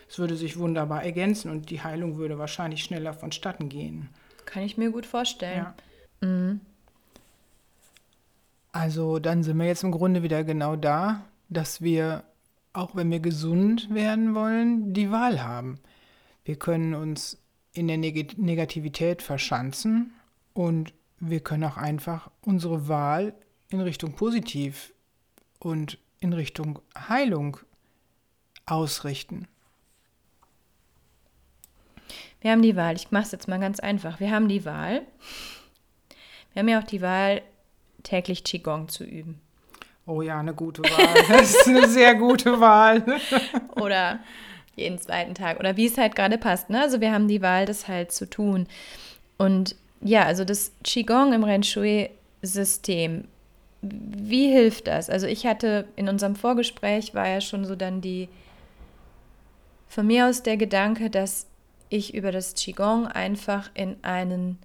Es 0.09 0.17
würde 0.17 0.35
sich 0.35 0.57
wunderbar 0.57 1.03
ergänzen 1.03 1.51
und 1.51 1.69
die 1.69 1.81
Heilung 1.81 2.17
würde 2.17 2.39
wahrscheinlich 2.39 2.83
schneller 2.83 3.13
vonstatten 3.13 3.69
gehen. 3.69 4.09
Kann 4.45 4.63
ich 4.63 4.77
mir 4.77 4.89
gut 4.89 5.05
vorstellen. 5.05 5.67
Ja. 6.21 6.27
Mhm. 6.27 6.61
Also 8.77 9.17
dann 9.17 9.41
sind 9.41 9.57
wir 9.57 9.65
jetzt 9.65 9.83
im 9.83 9.91
Grunde 9.91 10.21
wieder 10.21 10.43
genau 10.43 10.75
da, 10.75 11.25
dass 11.49 11.81
wir, 11.81 12.23
auch 12.73 12.95
wenn 12.95 13.09
wir 13.09 13.19
gesund 13.19 13.91
werden 13.91 14.35
wollen, 14.35 14.93
die 14.93 15.09
Wahl 15.09 15.43
haben. 15.43 15.79
Wir 16.45 16.57
können 16.57 16.93
uns 16.93 17.41
in 17.73 17.87
der 17.87 17.97
Neg 17.97 18.37
Negativität 18.37 19.23
verschanzen 19.23 20.13
und 20.53 20.93
wir 21.19 21.39
können 21.39 21.63
auch 21.63 21.77
einfach 21.77 22.29
unsere 22.45 22.87
Wahl 22.87 23.33
in 23.69 23.81
Richtung 23.81 24.13
positiv 24.13 24.93
und 25.57 25.97
in 26.19 26.33
Richtung 26.33 26.77
Heilung 26.95 27.57
ausrichten. 28.67 29.47
Wir 32.41 32.51
haben 32.51 32.61
die 32.61 32.75
Wahl. 32.75 32.95
Ich 32.95 33.09
mache 33.09 33.23
es 33.23 33.31
jetzt 33.31 33.47
mal 33.47 33.59
ganz 33.59 33.79
einfach. 33.79 34.19
Wir 34.19 34.29
haben 34.29 34.47
die 34.47 34.65
Wahl. 34.65 35.01
Wir 36.53 36.59
haben 36.59 36.69
ja 36.69 36.79
auch 36.79 36.83
die 36.83 37.01
Wahl, 37.01 37.41
täglich 38.03 38.43
Qigong 38.43 38.89
zu 38.89 39.03
üben. 39.03 39.39
Oh 40.05 40.21
ja, 40.21 40.39
eine 40.39 40.53
gute 40.53 40.83
Wahl. 40.83 41.23
Das 41.27 41.53
ist 41.53 41.67
eine 41.67 41.87
sehr 41.87 42.15
gute 42.15 42.59
Wahl. 42.59 43.03
Oder 43.75 44.19
jeden 44.75 44.99
zweiten 44.99 45.35
Tag. 45.35 45.59
Oder 45.59 45.75
wie 45.75 45.87
es 45.87 45.97
halt 45.97 46.15
gerade 46.15 46.37
passt. 46.37 46.69
Ne? 46.69 46.81
Also 46.81 47.01
wir 47.01 47.11
haben 47.11 47.27
die 47.27 47.41
Wahl, 47.41 47.65
das 47.65 47.87
halt 47.87 48.11
zu 48.11 48.29
tun. 48.29 48.67
Und 49.37 49.75
ja, 50.01 50.23
also 50.23 50.45
das 50.45 50.71
Qigong 50.83 51.33
im 51.33 51.43
Ren 51.43 51.63
Shui-System, 51.63 53.25
wie 53.81 54.51
hilft 54.51 54.87
das? 54.87 55.09
Also 55.09 55.27
ich 55.27 55.45
hatte 55.45 55.85
in 55.95 56.07
unserem 56.07 56.35
Vorgespräch 56.35 57.13
war 57.13 57.27
ja 57.27 57.41
schon 57.41 57.65
so 57.65 57.75
dann 57.75 58.01
die 58.01 58.29
von 59.87 60.07
mir 60.07 60.27
aus 60.27 60.43
der 60.43 60.57
Gedanke, 60.57 61.09
dass 61.09 61.47
ich 61.89 62.13
über 62.13 62.31
das 62.31 62.53
Qigong 62.53 63.07
einfach 63.07 63.69
in 63.73 63.97
einen 64.03 64.59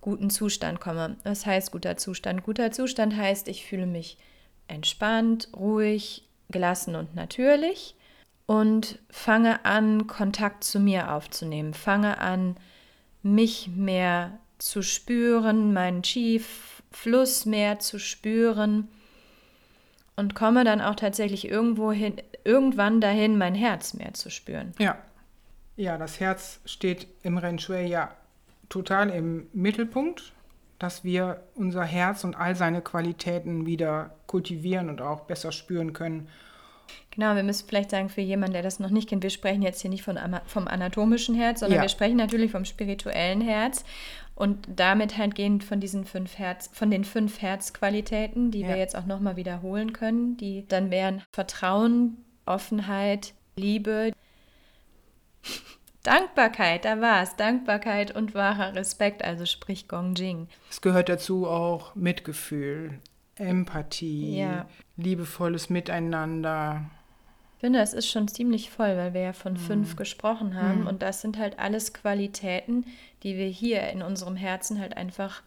guten 0.00 0.30
Zustand 0.30 0.80
komme. 0.80 1.16
Was 1.24 1.46
heißt 1.46 1.72
guter 1.72 1.96
Zustand? 1.96 2.42
Guter 2.42 2.72
Zustand 2.72 3.16
heißt, 3.16 3.48
ich 3.48 3.66
fühle 3.66 3.86
mich 3.86 4.16
entspannt, 4.68 5.48
ruhig, 5.54 6.28
gelassen 6.48 6.96
und 6.96 7.14
natürlich 7.14 7.94
und 8.46 8.98
fange 9.10 9.64
an, 9.64 10.06
Kontakt 10.06 10.64
zu 10.64 10.80
mir 10.80 11.12
aufzunehmen. 11.12 11.74
Fange 11.74 12.18
an, 12.18 12.56
mich 13.22 13.68
mehr 13.68 14.38
zu 14.58 14.82
spüren, 14.82 15.72
meinen 15.72 16.02
Qi-Fluss 16.02 17.46
mehr 17.46 17.78
zu 17.78 17.98
spüren 17.98 18.88
und 20.16 20.34
komme 20.34 20.64
dann 20.64 20.80
auch 20.80 20.96
tatsächlich 20.96 21.48
irgendwo 21.48 21.92
hin, 21.92 22.16
irgendwann 22.44 23.00
dahin, 23.00 23.38
mein 23.38 23.54
Herz 23.54 23.94
mehr 23.94 24.14
zu 24.14 24.30
spüren. 24.30 24.72
Ja. 24.78 24.98
Ja, 25.76 25.96
das 25.96 26.20
Herz 26.20 26.60
steht 26.66 27.06
im 27.22 27.38
Ren 27.38 27.58
Shui 27.58 27.86
ja 27.86 28.14
total 28.70 29.10
im 29.10 29.48
Mittelpunkt, 29.52 30.32
dass 30.78 31.04
wir 31.04 31.42
unser 31.54 31.84
Herz 31.84 32.24
und 32.24 32.34
all 32.34 32.56
seine 32.56 32.80
Qualitäten 32.80 33.66
wieder 33.66 34.14
kultivieren 34.26 34.88
und 34.88 35.02
auch 35.02 35.20
besser 35.20 35.52
spüren 35.52 35.92
können. 35.92 36.28
Genau, 37.10 37.34
wir 37.34 37.42
müssen 37.42 37.68
vielleicht 37.68 37.90
sagen, 37.90 38.08
für 38.08 38.20
jemanden, 38.20 38.54
der 38.54 38.62
das 38.62 38.80
noch 38.80 38.90
nicht 38.90 39.08
kennt, 39.08 39.22
wir 39.22 39.30
sprechen 39.30 39.62
jetzt 39.62 39.82
hier 39.82 39.90
nicht 39.90 40.02
von, 40.02 40.18
vom 40.46 40.66
anatomischen 40.66 41.34
Herz, 41.34 41.60
sondern 41.60 41.76
ja. 41.76 41.82
wir 41.82 41.88
sprechen 41.88 42.16
natürlich 42.16 42.50
vom 42.50 42.64
spirituellen 42.64 43.40
Herz 43.40 43.84
und 44.34 44.66
damit 44.74 45.18
halt 45.18 45.34
gehend 45.34 45.62
von 45.64 45.80
diesen 45.80 46.04
fünf 46.04 46.38
Herz, 46.38 46.70
von 46.72 46.90
den 46.90 47.04
fünf 47.04 47.42
Herzqualitäten, 47.42 48.50
die 48.50 48.60
ja. 48.60 48.68
wir 48.68 48.76
jetzt 48.76 48.96
auch 48.96 49.06
nochmal 49.06 49.36
wiederholen 49.36 49.92
können, 49.92 50.36
die 50.36 50.66
dann 50.66 50.90
wären 50.90 51.22
Vertrauen, 51.32 52.24
Offenheit, 52.46 53.34
Liebe, 53.56 54.12
Dankbarkeit, 56.02 56.84
da 56.84 57.00
war 57.00 57.22
es. 57.22 57.36
Dankbarkeit 57.36 58.14
und 58.14 58.34
wahrer 58.34 58.74
Respekt, 58.74 59.22
also 59.22 59.44
sprich 59.44 59.88
Gongjing. 59.88 60.48
Es 60.70 60.80
gehört 60.80 61.08
dazu 61.08 61.46
auch 61.46 61.94
Mitgefühl, 61.94 62.98
Empathie, 63.36 64.38
ja. 64.38 64.66
liebevolles 64.96 65.70
Miteinander. 65.70 66.90
Ich 67.56 67.60
finde, 67.60 67.80
es 67.80 67.92
ist 67.92 68.08
schon 68.08 68.26
ziemlich 68.26 68.70
voll, 68.70 68.96
weil 68.96 69.12
wir 69.12 69.20
ja 69.20 69.32
von 69.34 69.52
mhm. 69.52 69.58
fünf 69.58 69.96
gesprochen 69.96 70.54
haben. 70.54 70.82
Mhm. 70.82 70.86
Und 70.86 71.02
das 71.02 71.20
sind 71.20 71.36
halt 71.36 71.58
alles 71.58 71.92
Qualitäten, 71.92 72.86
die 73.22 73.36
wir 73.36 73.48
hier 73.48 73.88
in 73.90 74.00
unserem 74.00 74.36
Herzen 74.36 74.80
halt 74.80 74.96
einfach 74.96 75.42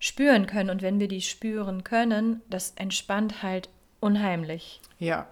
spüren 0.00 0.46
können. 0.46 0.70
Und 0.70 0.82
wenn 0.82 0.98
wir 0.98 1.06
die 1.06 1.22
spüren 1.22 1.84
können, 1.84 2.42
das 2.50 2.72
entspannt 2.72 3.44
halt 3.44 3.68
unheimlich. 4.00 4.80
Ja, 4.98 5.28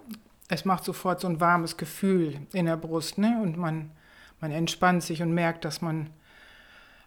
es 0.48 0.64
macht 0.64 0.84
sofort 0.84 1.20
so 1.20 1.26
ein 1.26 1.40
warmes 1.40 1.76
Gefühl 1.76 2.38
in 2.52 2.66
der 2.66 2.76
Brust, 2.76 3.18
ne? 3.18 3.40
Und 3.42 3.56
man, 3.56 3.90
man 4.42 4.50
entspannt 4.50 5.02
sich 5.02 5.22
und 5.22 5.32
merkt, 5.32 5.64
dass 5.64 5.80
man 5.80 6.10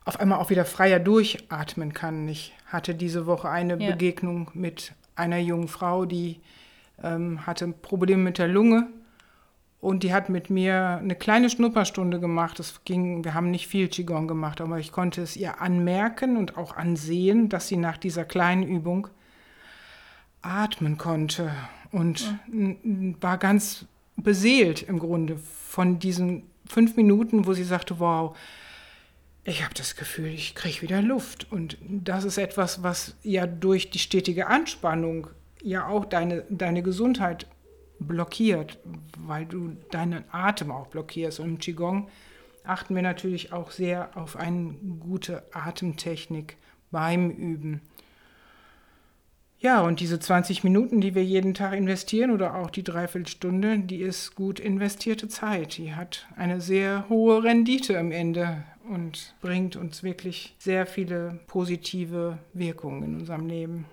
auf 0.06 0.20
einmal 0.20 0.40
auch 0.40 0.50
wieder 0.50 0.66
freier 0.66 1.00
durchatmen 1.00 1.94
kann. 1.94 2.28
Ich 2.30 2.54
hatte 2.66 2.96
diese 2.96 3.26
Woche 3.26 3.50
eine 3.50 3.78
ja. 3.78 3.92
Begegnung 3.92 4.50
mit 4.54 4.94
einer 5.16 5.38
jungen 5.38 5.68
Frau, 5.68 6.06
die 6.06 6.40
ähm, 7.04 7.46
hatte 7.46 7.68
Probleme 7.68 8.24
mit 8.24 8.38
der 8.38 8.48
Lunge 8.48 8.88
und 9.82 10.04
die 10.04 10.14
hat 10.14 10.30
mit 10.30 10.50
mir 10.50 11.00
eine 11.02 11.16
kleine 11.16 11.50
Schnupperstunde 11.50 12.20
gemacht. 12.22 12.60
Es 12.60 12.86
ging, 12.86 13.26
wir 13.26 13.34
haben 13.34 13.52
nicht 13.52 13.68
viel 13.68 13.90
Qigong 13.90 14.28
gemacht, 14.28 14.62
aber 14.62 14.80
ich 14.80 14.94
konnte 14.94 15.22
es 15.22 15.36
ihr 15.36 15.62
anmerken 15.62 16.38
und 16.38 16.58
auch 16.58 16.78
ansehen, 16.78 17.50
dass 17.50 17.68
sie 17.68 17.78
nach 17.78 17.98
dieser 17.98 18.24
kleinen 18.24 18.64
Übung 18.64 19.10
atmen 20.42 20.98
konnte 20.98 21.52
und 21.92 22.22
ja. 22.22 23.14
war 23.20 23.38
ganz 23.38 23.86
beseelt 24.16 24.84
im 24.84 25.00
Grunde 25.00 25.38
von 25.38 26.00
diesen 26.00 26.44
fünf 26.70 26.96
Minuten, 26.96 27.46
wo 27.46 27.54
sie 27.54 27.64
sagte, 27.64 28.00
wow, 28.00 28.36
ich 29.44 29.64
habe 29.64 29.74
das 29.76 29.96
Gefühl, 29.96 30.28
ich 30.28 30.56
kriege 30.56 30.82
wieder 30.82 31.02
Luft. 31.02 31.52
Und 31.52 31.78
das 31.82 32.24
ist 32.24 32.38
etwas, 32.38 32.84
was 32.84 33.16
ja 33.24 33.46
durch 33.46 33.92
die 33.92 34.00
stetige 34.00 34.48
Anspannung 34.48 35.28
ja 35.62 35.88
auch 35.88 36.06
deine, 36.06 36.44
deine 36.50 36.82
Gesundheit 36.84 37.48
blockiert, 38.00 38.80
weil 39.20 39.46
du 39.46 39.78
deinen 39.92 40.24
Atem 40.32 40.72
auch 40.72 40.88
blockierst. 40.88 41.40
Und 41.40 41.50
im 41.50 41.58
Qigong 41.60 42.10
achten 42.64 42.96
wir 42.96 43.04
natürlich 43.04 43.54
auch 43.54 43.72
sehr 43.72 44.18
auf 44.18 44.36
eine 44.36 44.74
gute 45.00 45.44
Atemtechnik 45.54 46.58
beim 46.92 47.30
Üben. 47.30 47.82
Ja, 49.66 49.82
und 49.82 50.00
diese 50.00 50.20
20 50.20 50.64
Minuten, 50.64 51.02
die 51.02 51.16
wir 51.16 51.26
jeden 51.26 51.56
Tag 51.56 51.74
investieren 51.74 52.30
oder 52.30 52.54
auch 52.54 52.70
die 52.70 52.84
Dreiviertelstunde, 52.84 53.80
die 53.80 54.00
ist 54.00 54.36
gut 54.36 54.60
investierte 54.60 55.28
Zeit. 55.28 55.80
Die 55.80 55.96
hat 55.96 56.28
eine 56.36 56.62
sehr 56.62 57.10
hohe 57.10 57.44
Rendite 57.44 57.98
am 57.98 58.12
Ende 58.12 58.64
und 58.88 59.34
bringt 59.42 59.76
uns 59.76 60.04
wirklich 60.04 60.54
sehr 60.60 60.86
viele 60.86 61.40
positive 61.48 62.38
Wirkungen 62.54 63.02
in 63.02 63.16
unserem 63.16 63.48
Leben. 63.48 63.86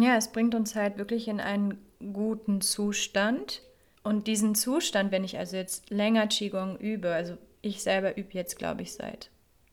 Ja, 0.00 0.16
es 0.16 0.32
bringt 0.32 0.54
uns 0.54 0.74
halt 0.74 0.96
wirklich 0.96 1.28
in 1.28 1.38
einen 1.38 1.76
guten 2.14 2.62
Zustand. 2.62 3.60
Und 4.04 4.26
diesen 4.26 4.54
Zustand, 4.54 5.12
wenn 5.12 5.22
ich 5.22 5.36
also 5.36 5.54
jetzt 5.58 5.90
länger 5.90 6.28
Qigong 6.28 6.78
übe, 6.78 7.12
also 7.12 7.36
ich 7.60 7.82
selber 7.82 8.16
übe 8.16 8.30
jetzt, 8.32 8.56
glaube 8.56 8.80
ich, 8.80 8.94
seit 8.94 9.28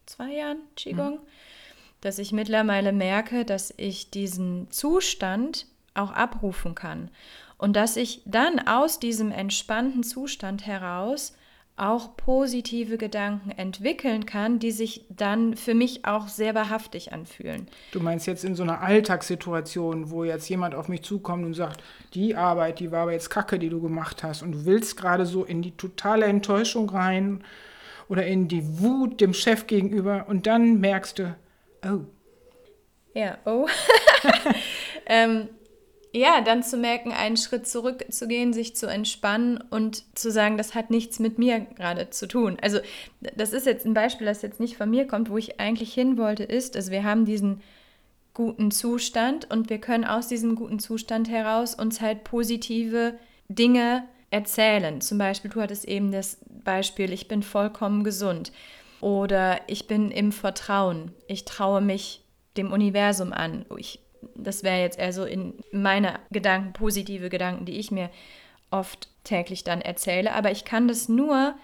zwei 0.07 0.33
Jahren 0.33 0.59
Qigong. 0.75 1.13
Mhm 1.13 1.27
dass 2.01 2.19
ich 2.19 2.31
mittlerweile 2.31 2.91
merke, 2.91 3.45
dass 3.45 3.73
ich 3.77 4.09
diesen 4.09 4.69
Zustand 4.71 5.67
auch 5.93 6.11
abrufen 6.11 6.75
kann 6.75 7.09
und 7.57 7.75
dass 7.75 7.95
ich 7.95 8.21
dann 8.25 8.59
aus 8.67 8.99
diesem 8.99 9.31
entspannten 9.31 10.03
Zustand 10.03 10.65
heraus 10.65 11.33
auch 11.77 12.15
positive 12.15 12.97
Gedanken 12.97 13.49
entwickeln 13.51 14.25
kann, 14.25 14.59
die 14.59 14.71
sich 14.71 15.05
dann 15.09 15.55
für 15.55 15.73
mich 15.73 16.05
auch 16.05 16.27
sehr 16.27 16.53
wahrhaftig 16.53 17.11
anfühlen. 17.11 17.67
Du 17.91 17.99
meinst 17.99 18.27
jetzt 18.27 18.43
in 18.43 18.55
so 18.55 18.63
einer 18.63 18.81
Alltagssituation, 18.81 20.11
wo 20.11 20.23
jetzt 20.23 20.47
jemand 20.49 20.75
auf 20.75 20.89
mich 20.89 21.01
zukommt 21.01 21.45
und 21.45 21.53
sagt, 21.53 21.81
die 22.13 22.35
Arbeit, 22.35 22.79
die 22.79 22.91
war 22.91 23.03
aber 23.03 23.13
jetzt 23.13 23.29
Kacke, 23.29 23.57
die 23.57 23.69
du 23.69 23.81
gemacht 23.81 24.21
hast 24.21 24.43
und 24.43 24.51
du 24.51 24.65
willst 24.65 24.95
gerade 24.95 25.25
so 25.25 25.43
in 25.43 25.61
die 25.61 25.71
totale 25.71 26.25
Enttäuschung 26.25 26.89
rein 26.89 27.43
oder 28.09 28.27
in 28.27 28.47
die 28.47 28.79
Wut 28.79 29.19
dem 29.19 29.33
Chef 29.33 29.65
gegenüber 29.65 30.25
und 30.27 30.45
dann 30.45 30.79
merkst 30.81 31.19
du, 31.19 31.35
Oh. 31.83 32.01
Ja, 33.13 33.37
oh. 33.45 33.67
ähm, 35.05 35.49
ja, 36.13 36.41
dann 36.41 36.61
zu 36.61 36.77
merken, 36.77 37.11
einen 37.11 37.37
Schritt 37.37 37.67
zurückzugehen, 37.67 38.51
sich 38.51 38.75
zu 38.75 38.87
entspannen 38.87 39.63
und 39.69 40.03
zu 40.17 40.29
sagen, 40.29 40.57
das 40.57 40.75
hat 40.75 40.89
nichts 40.89 41.19
mit 41.19 41.37
mir 41.39 41.61
gerade 41.61 42.09
zu 42.09 42.27
tun. 42.27 42.57
Also 42.61 42.79
das 43.21 43.53
ist 43.53 43.65
jetzt 43.65 43.85
ein 43.85 43.93
Beispiel, 43.93 44.27
das 44.27 44.41
jetzt 44.41 44.59
nicht 44.59 44.77
von 44.77 44.89
mir 44.89 45.07
kommt, 45.07 45.29
wo 45.29 45.37
ich 45.37 45.59
eigentlich 45.59 45.93
hin 45.93 46.17
wollte, 46.17 46.43
ist, 46.43 46.75
also 46.75 46.91
wir 46.91 47.03
haben 47.03 47.25
diesen 47.25 47.61
guten 48.33 48.71
Zustand 48.71 49.49
und 49.51 49.69
wir 49.69 49.79
können 49.79 50.05
aus 50.05 50.27
diesem 50.27 50.55
guten 50.55 50.79
Zustand 50.79 51.29
heraus 51.29 51.75
uns 51.75 52.01
halt 52.01 52.23
positive 52.23 53.13
Dinge 53.47 54.03
erzählen. 54.31 55.01
Zum 55.01 55.17
Beispiel, 55.17 55.51
du 55.51 55.61
hattest 55.61 55.85
eben 55.85 56.11
das 56.11 56.37
Beispiel, 56.63 57.11
ich 57.13 57.27
bin 57.27 57.43
vollkommen 57.43 58.03
gesund. 58.03 58.51
Oder 59.01 59.61
ich 59.67 59.87
bin 59.87 60.11
im 60.11 60.31
Vertrauen. 60.31 61.11
Ich 61.27 61.45
traue 61.45 61.81
mich 61.81 62.23
dem 62.57 62.71
Universum 62.71 63.33
an. 63.33 63.65
Ich, 63.77 63.99
das 64.35 64.63
wäre 64.63 64.79
jetzt 64.79 64.99
eher 64.99 65.11
so 65.11 65.25
in 65.25 65.55
meine 65.71 66.19
Gedanken, 66.31 66.73
positive 66.73 67.29
Gedanken, 67.29 67.65
die 67.65 67.79
ich 67.79 67.91
mir 67.91 68.09
oft 68.69 69.09
täglich 69.23 69.63
dann 69.63 69.81
erzähle. 69.81 70.33
Aber 70.33 70.51
ich 70.51 70.65
kann 70.65 70.87
das 70.87 71.09
nur, 71.09 71.55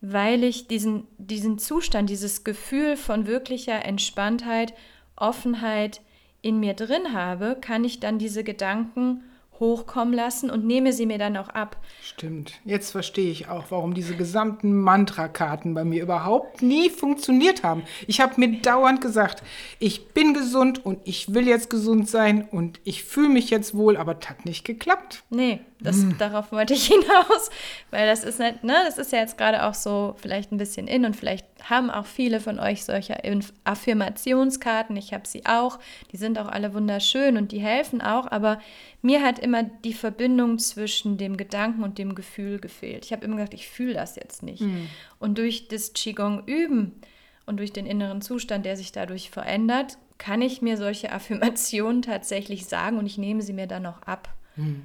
weil 0.00 0.44
ich 0.44 0.68
diesen, 0.68 1.06
diesen 1.18 1.58
Zustand, 1.58 2.10
dieses 2.10 2.44
Gefühl 2.44 2.96
von 2.96 3.26
wirklicher 3.26 3.84
Entspanntheit, 3.84 4.74
Offenheit 5.16 6.00
in 6.42 6.60
mir 6.60 6.74
drin 6.74 7.12
habe, 7.12 7.56
kann 7.60 7.84
ich 7.84 8.00
dann 8.00 8.18
diese 8.18 8.44
Gedanken 8.44 9.24
hochkommen 9.60 10.14
lassen 10.14 10.50
und 10.50 10.66
nehme 10.66 10.92
sie 10.92 11.06
mir 11.06 11.18
dann 11.18 11.36
auch 11.36 11.48
ab. 11.48 11.76
Stimmt. 12.02 12.52
Jetzt 12.64 12.90
verstehe 12.90 13.30
ich 13.30 13.48
auch, 13.48 13.66
warum 13.70 13.94
diese 13.94 14.16
gesamten 14.16 14.74
Mantra-Karten 14.80 15.74
bei 15.74 15.84
mir 15.84 16.02
überhaupt 16.02 16.62
nie 16.62 16.90
funktioniert 16.90 17.62
haben. 17.62 17.82
Ich 18.06 18.20
habe 18.20 18.40
mir 18.40 18.60
dauernd 18.60 19.00
gesagt, 19.00 19.42
ich 19.78 20.08
bin 20.08 20.34
gesund 20.34 20.84
und 20.84 21.00
ich 21.04 21.32
will 21.34 21.46
jetzt 21.46 21.70
gesund 21.70 22.08
sein 22.08 22.48
und 22.50 22.80
ich 22.84 23.04
fühle 23.04 23.28
mich 23.28 23.50
jetzt 23.50 23.76
wohl, 23.76 23.96
aber 23.96 24.14
das 24.14 24.30
hat 24.30 24.44
nicht 24.44 24.64
geklappt. 24.64 25.22
Nee, 25.30 25.60
das, 25.82 25.96
hm. 25.96 26.18
darauf 26.18 26.52
wollte 26.52 26.74
ich 26.74 26.86
hinaus, 26.88 27.50
weil 27.90 28.06
das 28.06 28.24
ist, 28.24 28.38
nicht, 28.38 28.64
ne, 28.64 28.74
das 28.86 28.98
ist 28.98 29.12
ja 29.12 29.18
jetzt 29.18 29.38
gerade 29.38 29.64
auch 29.64 29.74
so 29.74 30.14
vielleicht 30.18 30.52
ein 30.52 30.58
bisschen 30.58 30.86
in 30.86 31.04
und 31.04 31.16
vielleicht 31.16 31.46
haben 31.68 31.90
auch 31.90 32.06
viele 32.06 32.40
von 32.40 32.58
euch 32.58 32.84
solche 32.84 33.18
Affirmationskarten. 33.64 34.96
Ich 34.96 35.12
habe 35.12 35.26
sie 35.26 35.46
auch. 35.46 35.78
Die 36.12 36.16
sind 36.16 36.38
auch 36.38 36.48
alle 36.48 36.74
wunderschön 36.74 37.36
und 37.36 37.52
die 37.52 37.60
helfen 37.60 38.00
auch, 38.00 38.30
aber 38.30 38.60
mir 39.00 39.22
hat 39.22 39.38
immer 39.38 39.62
die 39.62 39.94
Verbindung 39.94 40.58
zwischen 40.58 41.18
dem 41.18 41.36
Gedanken 41.36 41.82
und 41.82 41.98
dem 41.98 42.14
Gefühl 42.14 42.58
gefehlt. 42.60 43.04
Ich 43.04 43.12
habe 43.12 43.24
immer 43.24 43.36
gedacht, 43.36 43.54
ich 43.54 43.68
fühle 43.68 43.94
das 43.94 44.16
jetzt 44.16 44.42
nicht. 44.42 44.60
Hm. 44.60 44.88
Und 45.18 45.38
durch 45.38 45.68
das 45.68 45.92
Qigong 45.92 46.44
üben 46.46 47.00
und 47.46 47.58
durch 47.58 47.72
den 47.72 47.86
inneren 47.86 48.22
Zustand, 48.22 48.64
der 48.64 48.76
sich 48.76 48.92
dadurch 48.92 49.30
verändert, 49.30 49.98
kann 50.18 50.40
ich 50.40 50.62
mir 50.62 50.76
solche 50.76 51.10
Affirmationen 51.10 52.02
tatsächlich 52.02 52.66
sagen 52.66 52.98
und 52.98 53.06
ich 53.06 53.18
nehme 53.18 53.42
sie 53.42 53.52
mir 53.52 53.66
dann 53.66 53.86
auch 53.86 54.02
ab. 54.02 54.32
Hm. 54.54 54.84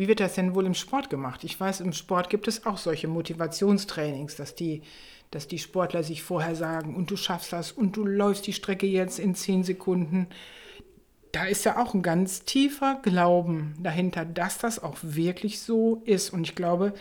Wie 0.00 0.08
wird 0.08 0.20
das 0.20 0.34
denn 0.34 0.54
wohl 0.54 0.64
im 0.64 0.72
Sport 0.72 1.10
gemacht? 1.10 1.44
Ich 1.44 1.60
weiß, 1.60 1.80
im 1.80 1.92
Sport 1.92 2.30
gibt 2.30 2.48
es 2.48 2.64
auch 2.64 2.78
solche 2.78 3.06
Motivationstrainings, 3.06 4.34
dass 4.34 4.54
die, 4.54 4.80
dass 5.30 5.46
die 5.46 5.58
Sportler 5.58 6.02
sich 6.02 6.22
vorher 6.22 6.54
sagen, 6.54 6.96
und 6.96 7.10
du 7.10 7.18
schaffst 7.18 7.52
das 7.52 7.70
und 7.70 7.98
du 7.98 8.06
läufst 8.06 8.46
die 8.46 8.54
Strecke 8.54 8.86
jetzt 8.86 9.18
in 9.18 9.34
zehn 9.34 9.62
Sekunden. 9.62 10.28
Da 11.32 11.44
ist 11.44 11.66
ja 11.66 11.76
auch 11.76 11.92
ein 11.92 12.00
ganz 12.00 12.46
tiefer 12.46 12.98
Glauben 13.02 13.74
dahinter, 13.82 14.24
dass 14.24 14.56
das 14.56 14.82
auch 14.82 14.96
wirklich 15.02 15.60
so 15.60 16.00
ist. 16.06 16.30
Und 16.30 16.44
ich 16.44 16.54
glaube, 16.54 16.94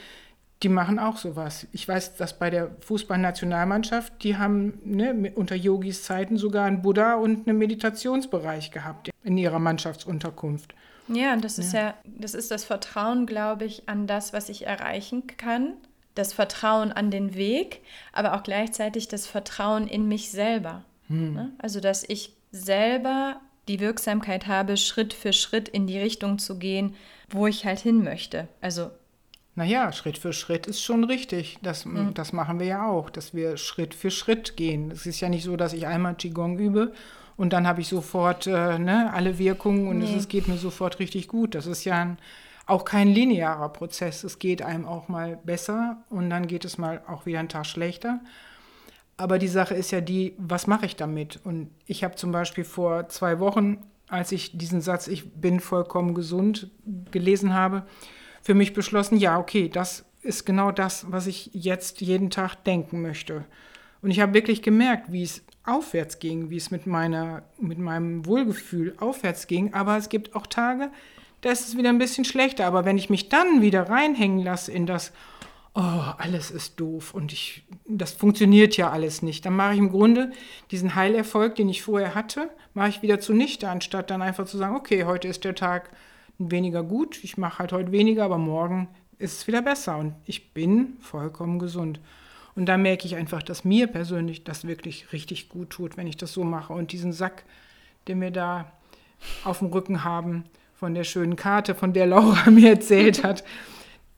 die 0.62 0.68
machen 0.68 1.00
auch 1.00 1.16
sowas. 1.16 1.68
Ich 1.72 1.88
weiß, 1.88 2.18
dass 2.18 2.38
bei 2.38 2.50
der 2.50 2.76
Fußballnationalmannschaft, 2.82 4.22
die 4.24 4.36
haben 4.36 4.78
ne, 4.84 5.32
unter 5.36 5.56
Yogis 5.56 6.04
Zeiten 6.04 6.36
sogar 6.36 6.66
einen 6.66 6.82
Buddha 6.82 7.14
und 7.16 7.48
einen 7.48 7.60
Meditationsbereich 7.60 8.72
gehabt 8.72 9.10
in 9.24 9.38
ihrer 9.38 9.60
Mannschaftsunterkunft. 9.60 10.76
Ja, 11.10 11.34
und 11.34 11.44
das 11.44 11.58
ja. 11.58 11.64
ist 11.64 11.74
ja, 11.74 11.94
das 12.06 12.34
ist 12.34 12.52
das 12.52 12.64
Vertrauen, 12.64 13.26
glaube 13.26 13.66
ich, 13.66 13.90
an 13.90 14.08
das, 14.08 14.34
was 14.34 14.50
ich 14.50 14.66
erreichen 14.66 15.28
kann. 15.28 15.74
Das 16.16 16.34
Vertrauen 16.34 16.92
an 16.92 17.12
den 17.12 17.36
Weg, 17.36 17.82
aber 18.14 18.36
auch 18.36 18.44
gleichzeitig 18.44 19.08
das 19.08 19.26
Vertrauen 19.26 19.88
in 19.88 20.08
mich 20.08 20.32
selber. 20.32 20.84
Hm. 21.08 21.34
Ne? 21.34 21.54
Also, 21.60 21.80
dass 21.80 22.04
ich 22.08 22.34
selber 22.52 23.40
die 23.68 23.80
Wirksamkeit 23.80 24.48
habe, 24.48 24.78
Schritt 24.78 25.14
für 25.14 25.32
Schritt 25.32 25.70
in 25.70 25.88
die 25.88 26.00
Richtung 26.00 26.40
zu 26.40 26.58
gehen, 26.58 26.96
wo 27.30 27.48
ich 27.48 27.66
halt 27.66 27.80
hin 27.80 28.04
möchte. 28.04 28.48
Also 28.62 28.90
naja, 29.56 29.92
Schritt 29.92 30.18
für 30.18 30.32
Schritt 30.32 30.68
ist 30.68 30.82
schon 30.82 31.04
richtig. 31.04 31.58
Das, 31.62 31.86
mhm. 31.86 32.14
das 32.14 32.32
machen 32.34 32.60
wir 32.60 32.68
ja 32.68 32.88
auch, 32.88 33.10
dass 33.10 33.34
wir 33.34 33.58
Schritt 33.58 33.94
für 33.94 34.10
Schritt 34.10 34.56
gehen. 34.56 34.90
Es 34.90 35.06
ist 35.06 35.20
ja 35.20 35.30
nicht 35.30 35.44
so, 35.44 35.58
dass 35.58 35.74
ich 35.74 35.86
einmal 35.86 36.16
Qigong 36.16 36.58
übe 36.58 36.94
und 37.40 37.54
dann 37.54 37.66
habe 37.66 37.80
ich 37.80 37.88
sofort 37.88 38.48
äh, 38.48 38.78
ne, 38.78 39.14
alle 39.14 39.40
Wirkungen 39.40 39.88
und 39.88 40.00
nee. 40.00 40.04
es, 40.04 40.24
es, 40.24 40.28
geht 40.28 40.50
mir 40.50 40.58
sofort 40.58 41.00
richtig 41.00 41.30
gut. 41.30 41.56
Das 41.56 41.68
ist 41.68 41.86
ja 41.86 41.98
ein, 41.98 42.18
auch 42.66 42.84
kein 42.84 43.08
linearer 43.08 43.70
Prozess. 43.70 44.26
Es 44.26 44.40
geht 44.40 44.62
einem 44.62 44.86
auch 44.86 45.08
mal 45.08 45.40
besser 45.46 46.04
und 46.10 46.30
dann 46.30 46.48
geht 46.48 46.66
es 46.66 46.78
mal 46.78 47.02
auch 47.08 47.26
wieder 47.26 47.40
einen 47.40 47.48
Tag 47.48 47.66
schlechter. 47.66 48.20
Aber 49.16 49.40
die 49.40 49.48
Sache 49.48 49.74
ist 49.74 49.92
ja 49.92 50.02
die, 50.02 50.34
was 50.38 50.68
mache 50.68 50.86
ich 50.86 50.98
damit? 50.98 51.40
Und 51.46 51.70
ich 51.86 52.04
habe 52.04 52.16
zum 52.16 52.34
Beispiel 52.34 52.66
vor 52.66 53.08
zwei 53.08 53.40
Wochen, 53.40 53.86
als 54.10 54.34
ich 54.34 54.58
diesen 54.58 54.82
Satz, 54.82 55.08
ich 55.08 55.32
bin 55.32 55.62
vollkommen 55.62 56.16
gesund, 56.16 56.70
gelesen 57.12 57.54
habe, 57.54 57.84
für 58.42 58.54
mich 58.54 58.74
beschlossen, 58.74 59.18
ja, 59.18 59.40
okay, 59.40 59.70
das 59.70 60.04
ist 60.24 60.46
genau 60.46 60.74
das, 60.74 61.10
was 61.10 61.26
ich 61.26 61.52
jetzt 61.54 62.02
jeden 62.02 62.32
Tag 62.32 62.66
denken 62.66 63.02
möchte. 63.02 63.46
Und 64.02 64.12
ich 64.12 64.20
habe 64.20 64.34
wirklich 64.34 64.62
gemerkt, 64.62 65.14
wie 65.14 65.24
es 65.24 65.42
aufwärts 65.74 66.20
ging, 66.20 66.50
wie 66.50 66.58
es 66.58 66.72
mit, 66.72 66.88
meiner, 66.88 67.44
mit 67.60 67.78
meinem 67.80 68.26
Wohlgefühl 68.26 68.96
aufwärts 69.00 69.48
ging. 69.48 69.74
Aber 69.74 69.98
es 69.98 70.10
gibt 70.10 70.36
auch 70.36 70.48
Tage, 70.48 70.92
da 71.42 71.52
ist 71.52 71.68
es 71.68 71.78
wieder 71.78 71.90
ein 71.90 71.98
bisschen 71.98 72.26
schlechter. 72.26 72.66
Aber 72.66 72.86
wenn 72.86 72.98
ich 72.98 73.10
mich 73.10 73.30
dann 73.30 73.62
wieder 73.62 73.90
reinhängen 73.90 74.44
lasse 74.44 74.72
in 74.72 74.86
das, 74.86 75.12
oh, 75.74 76.14
alles 76.18 76.52
ist 76.52 76.80
doof 76.80 77.14
und 77.14 77.32
ich, 77.32 77.64
das 77.88 78.12
funktioniert 78.12 78.76
ja 78.78 78.90
alles 78.90 79.22
nicht, 79.22 79.46
dann 79.46 79.56
mache 79.56 79.74
ich 79.74 79.80
im 79.80 79.90
Grunde 79.90 80.32
diesen 80.72 80.96
Heilerfolg, 80.96 81.56
den 81.56 81.70
ich 81.70 81.82
vorher 81.82 82.16
hatte, 82.16 82.50
mache 82.74 82.90
ich 82.90 83.02
wieder 83.02 83.20
zunichte, 83.20 83.70
anstatt 83.70 84.10
dann 84.10 84.22
einfach 84.22 84.46
zu 84.46 84.58
sagen, 84.58 84.76
okay, 84.76 85.06
heute 85.06 85.28
ist 85.28 85.44
der 85.44 85.56
Tag 85.56 85.92
weniger 86.38 86.84
gut, 86.84 87.24
ich 87.24 87.38
mache 87.38 87.60
halt 87.60 87.72
heute 87.72 87.92
weniger, 87.92 88.24
aber 88.24 88.38
morgen 88.38 88.88
ist 89.18 89.40
es 89.40 89.48
wieder 89.48 89.62
besser 89.62 89.98
und 89.98 90.16
ich 90.26 90.54
bin 90.54 90.98
vollkommen 91.02 91.60
gesund. 91.60 92.00
Und 92.56 92.66
da 92.66 92.78
merke 92.78 93.06
ich 93.06 93.16
einfach, 93.16 93.44
dass 93.44 93.64
mir 93.64 93.88
persönlich 93.88 94.44
das 94.44 94.68
wirklich 94.68 95.12
richtig 95.14 95.50
gut 95.50 95.70
tut, 95.70 95.98
wenn 95.98 96.08
ich 96.08 96.18
das 96.18 96.34
so 96.34 96.44
mache. 96.44 96.74
Und 96.74 96.92
diesen 96.92 97.14
Sack, 97.14 97.44
den 98.08 98.22
wir 98.22 98.32
da 98.32 98.72
auf 99.44 99.60
dem 99.60 99.68
Rücken 99.68 100.04
haben, 100.04 100.46
von 100.74 100.94
der 100.94 101.04
schönen 101.04 101.36
Karte, 101.36 101.76
von 101.76 101.94
der 101.94 102.08
Laura 102.08 102.50
mir 102.52 102.72
erzählt 102.72 103.24
hat. 103.24 103.44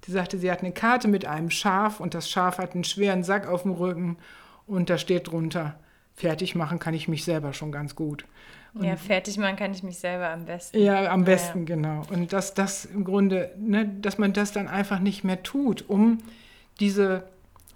Die 0.05 0.11
sagte, 0.11 0.37
sie 0.37 0.51
hat 0.51 0.59
eine 0.59 0.71
Karte 0.71 1.07
mit 1.07 1.25
einem 1.25 1.49
Schaf 1.49 1.99
und 1.99 2.13
das 2.13 2.29
Schaf 2.29 2.57
hat 2.57 2.73
einen 2.73 2.83
schweren 2.83 3.23
Sack 3.23 3.47
auf 3.47 3.63
dem 3.63 3.71
Rücken 3.71 4.17
und 4.65 4.89
da 4.89 4.97
steht 4.97 5.27
drunter, 5.27 5.79
fertig 6.15 6.55
machen 6.55 6.79
kann 6.79 6.93
ich 6.93 7.07
mich 7.07 7.23
selber 7.23 7.53
schon 7.53 7.71
ganz 7.71 7.95
gut. 7.95 8.25
Und 8.73 8.85
ja, 8.85 8.95
fertig 8.95 9.37
machen 9.37 9.57
kann 9.57 9.73
ich 9.73 9.83
mich 9.83 9.99
selber 9.99 10.29
am 10.29 10.45
besten. 10.45 10.79
Ja, 10.79 11.11
am 11.11 11.25
besten, 11.25 11.59
ja. 11.59 11.65
genau. 11.65 12.03
Und 12.09 12.31
dass 12.31 12.53
das 12.53 12.85
im 12.85 13.03
Grunde, 13.03 13.51
ne, 13.57 13.85
dass 13.85 14.17
man 14.17 14.33
das 14.33 14.53
dann 14.53 14.67
einfach 14.67 14.99
nicht 14.99 15.23
mehr 15.23 15.43
tut, 15.43 15.89
um 15.89 16.19
diese 16.79 17.23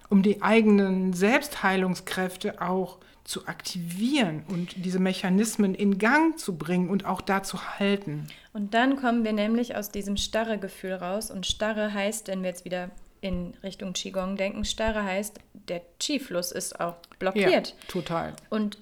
um 0.08 0.22
die 0.22 0.42
eigenen 0.42 1.12
Selbstheilungskräfte 1.12 2.60
auch 2.60 2.98
zu 3.26 3.48
aktivieren 3.48 4.44
und 4.48 4.84
diese 4.84 5.00
Mechanismen 5.00 5.74
in 5.74 5.98
Gang 5.98 6.38
zu 6.38 6.56
bringen 6.56 6.88
und 6.88 7.06
auch 7.06 7.20
da 7.20 7.42
zu 7.42 7.78
halten. 7.78 8.28
Und 8.52 8.72
dann 8.72 8.96
kommen 8.96 9.24
wir 9.24 9.32
nämlich 9.32 9.74
aus 9.74 9.90
diesem 9.90 10.16
starre 10.16 10.58
Gefühl 10.58 10.94
raus. 10.94 11.30
Und 11.30 11.44
starre 11.44 11.92
heißt, 11.92 12.28
wenn 12.28 12.42
wir 12.42 12.50
jetzt 12.50 12.64
wieder 12.64 12.90
in 13.20 13.54
Richtung 13.64 13.94
Qigong 13.94 14.36
denken, 14.36 14.64
starre 14.64 15.02
heißt, 15.02 15.40
der 15.68 15.82
Qi-Fluss 15.98 16.52
ist 16.52 16.78
auch 16.80 16.94
blockiert. 17.18 17.68
Ja, 17.68 17.88
total. 17.88 18.32
Und 18.48 18.78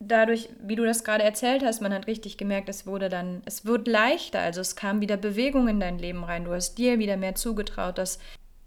dadurch, 0.00 0.48
wie 0.62 0.76
du 0.76 0.84
das 0.84 1.04
gerade 1.04 1.22
erzählt 1.22 1.62
hast, 1.62 1.82
man 1.82 1.92
hat 1.92 2.06
richtig 2.06 2.38
gemerkt, 2.38 2.70
es 2.70 2.86
wurde 2.86 3.10
dann, 3.10 3.42
es 3.44 3.66
wird 3.66 3.86
leichter. 3.86 4.40
Also 4.40 4.62
es 4.62 4.74
kam 4.74 5.02
wieder 5.02 5.18
Bewegung 5.18 5.68
in 5.68 5.80
dein 5.80 5.98
Leben 5.98 6.24
rein. 6.24 6.44
Du 6.44 6.52
hast 6.52 6.76
dir 6.78 6.98
wieder 6.98 7.18
mehr 7.18 7.34
zugetraut, 7.34 7.98
dass 7.98 8.18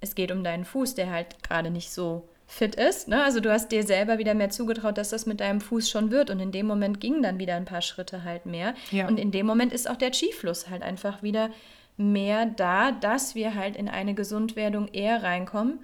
es 0.02 0.16
geht 0.16 0.32
um 0.32 0.44
deinen 0.44 0.66
Fuß, 0.66 0.96
der 0.96 1.12
halt 1.12 1.44
gerade 1.44 1.70
nicht 1.72 1.92
so 1.92 2.28
fit 2.48 2.76
ist. 2.76 3.08
Ne? 3.08 3.24
Also 3.24 3.40
du 3.40 3.52
hast 3.52 3.72
dir 3.72 3.84
selber 3.84 4.18
wieder 4.18 4.34
mehr 4.34 4.50
zugetraut, 4.50 4.98
dass 4.98 5.10
das 5.10 5.26
mit 5.26 5.40
deinem 5.40 5.62
Fuß 5.62 5.90
schon 5.90 6.12
wird. 6.12 6.30
Und 6.30 6.40
in 6.40 6.52
dem 6.52 6.68
Moment 6.68 7.00
gingen 7.00 7.24
dann 7.24 7.40
wieder 7.40 7.56
ein 7.56 7.66
paar 7.66 7.82
Schritte 7.82 8.24
halt 8.24 8.46
mehr. 8.46 8.76
Ja. 8.92 9.08
Und 9.08 9.20
in 9.20 9.32
dem 9.32 9.46
Moment 9.46 9.74
ist 9.74 9.90
auch 9.90 9.96
der 9.96 10.12
Chi-Fluss 10.12 10.70
halt 10.70 10.84
einfach 10.84 11.24
wieder 11.24 11.50
mehr 11.98 12.46
da, 12.46 12.92
dass 12.92 13.36
wir 13.36 13.56
halt 13.56 13.76
in 13.76 13.90
eine 13.90 14.14
Gesundwerdung 14.14 14.90
eher 14.90 15.24
reinkommen, 15.24 15.80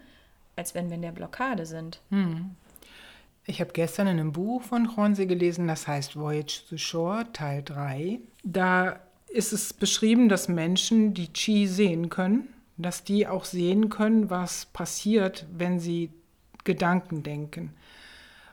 als 0.55 0.75
wenn 0.75 0.89
wir 0.89 0.95
in 0.95 1.01
der 1.01 1.13
Blockade 1.13 1.65
sind. 1.65 1.99
Hm. 2.09 2.51
Ich 3.45 3.59
habe 3.59 3.71
gestern 3.73 4.07
in 4.07 4.19
einem 4.19 4.33
Buch 4.33 4.61
von 4.61 4.95
Hornsey 4.95 5.25
gelesen, 5.25 5.67
das 5.67 5.87
heißt 5.87 6.15
Voyage 6.15 6.61
to 6.69 6.77
Shore, 6.77 7.25
Teil 7.33 7.63
3. 7.63 8.19
Da 8.43 8.99
ist 9.29 9.51
es 9.51 9.73
beschrieben, 9.73 10.29
dass 10.29 10.47
Menschen 10.47 11.13
die 11.13 11.33
Chi 11.33 11.65
sehen 11.65 12.09
können 12.09 12.49
dass 12.81 13.03
die 13.03 13.27
auch 13.27 13.45
sehen 13.45 13.89
können, 13.89 14.29
was 14.29 14.65
passiert, 14.65 15.45
wenn 15.51 15.79
sie 15.79 16.09
Gedanken 16.63 17.23
denken. 17.23 17.73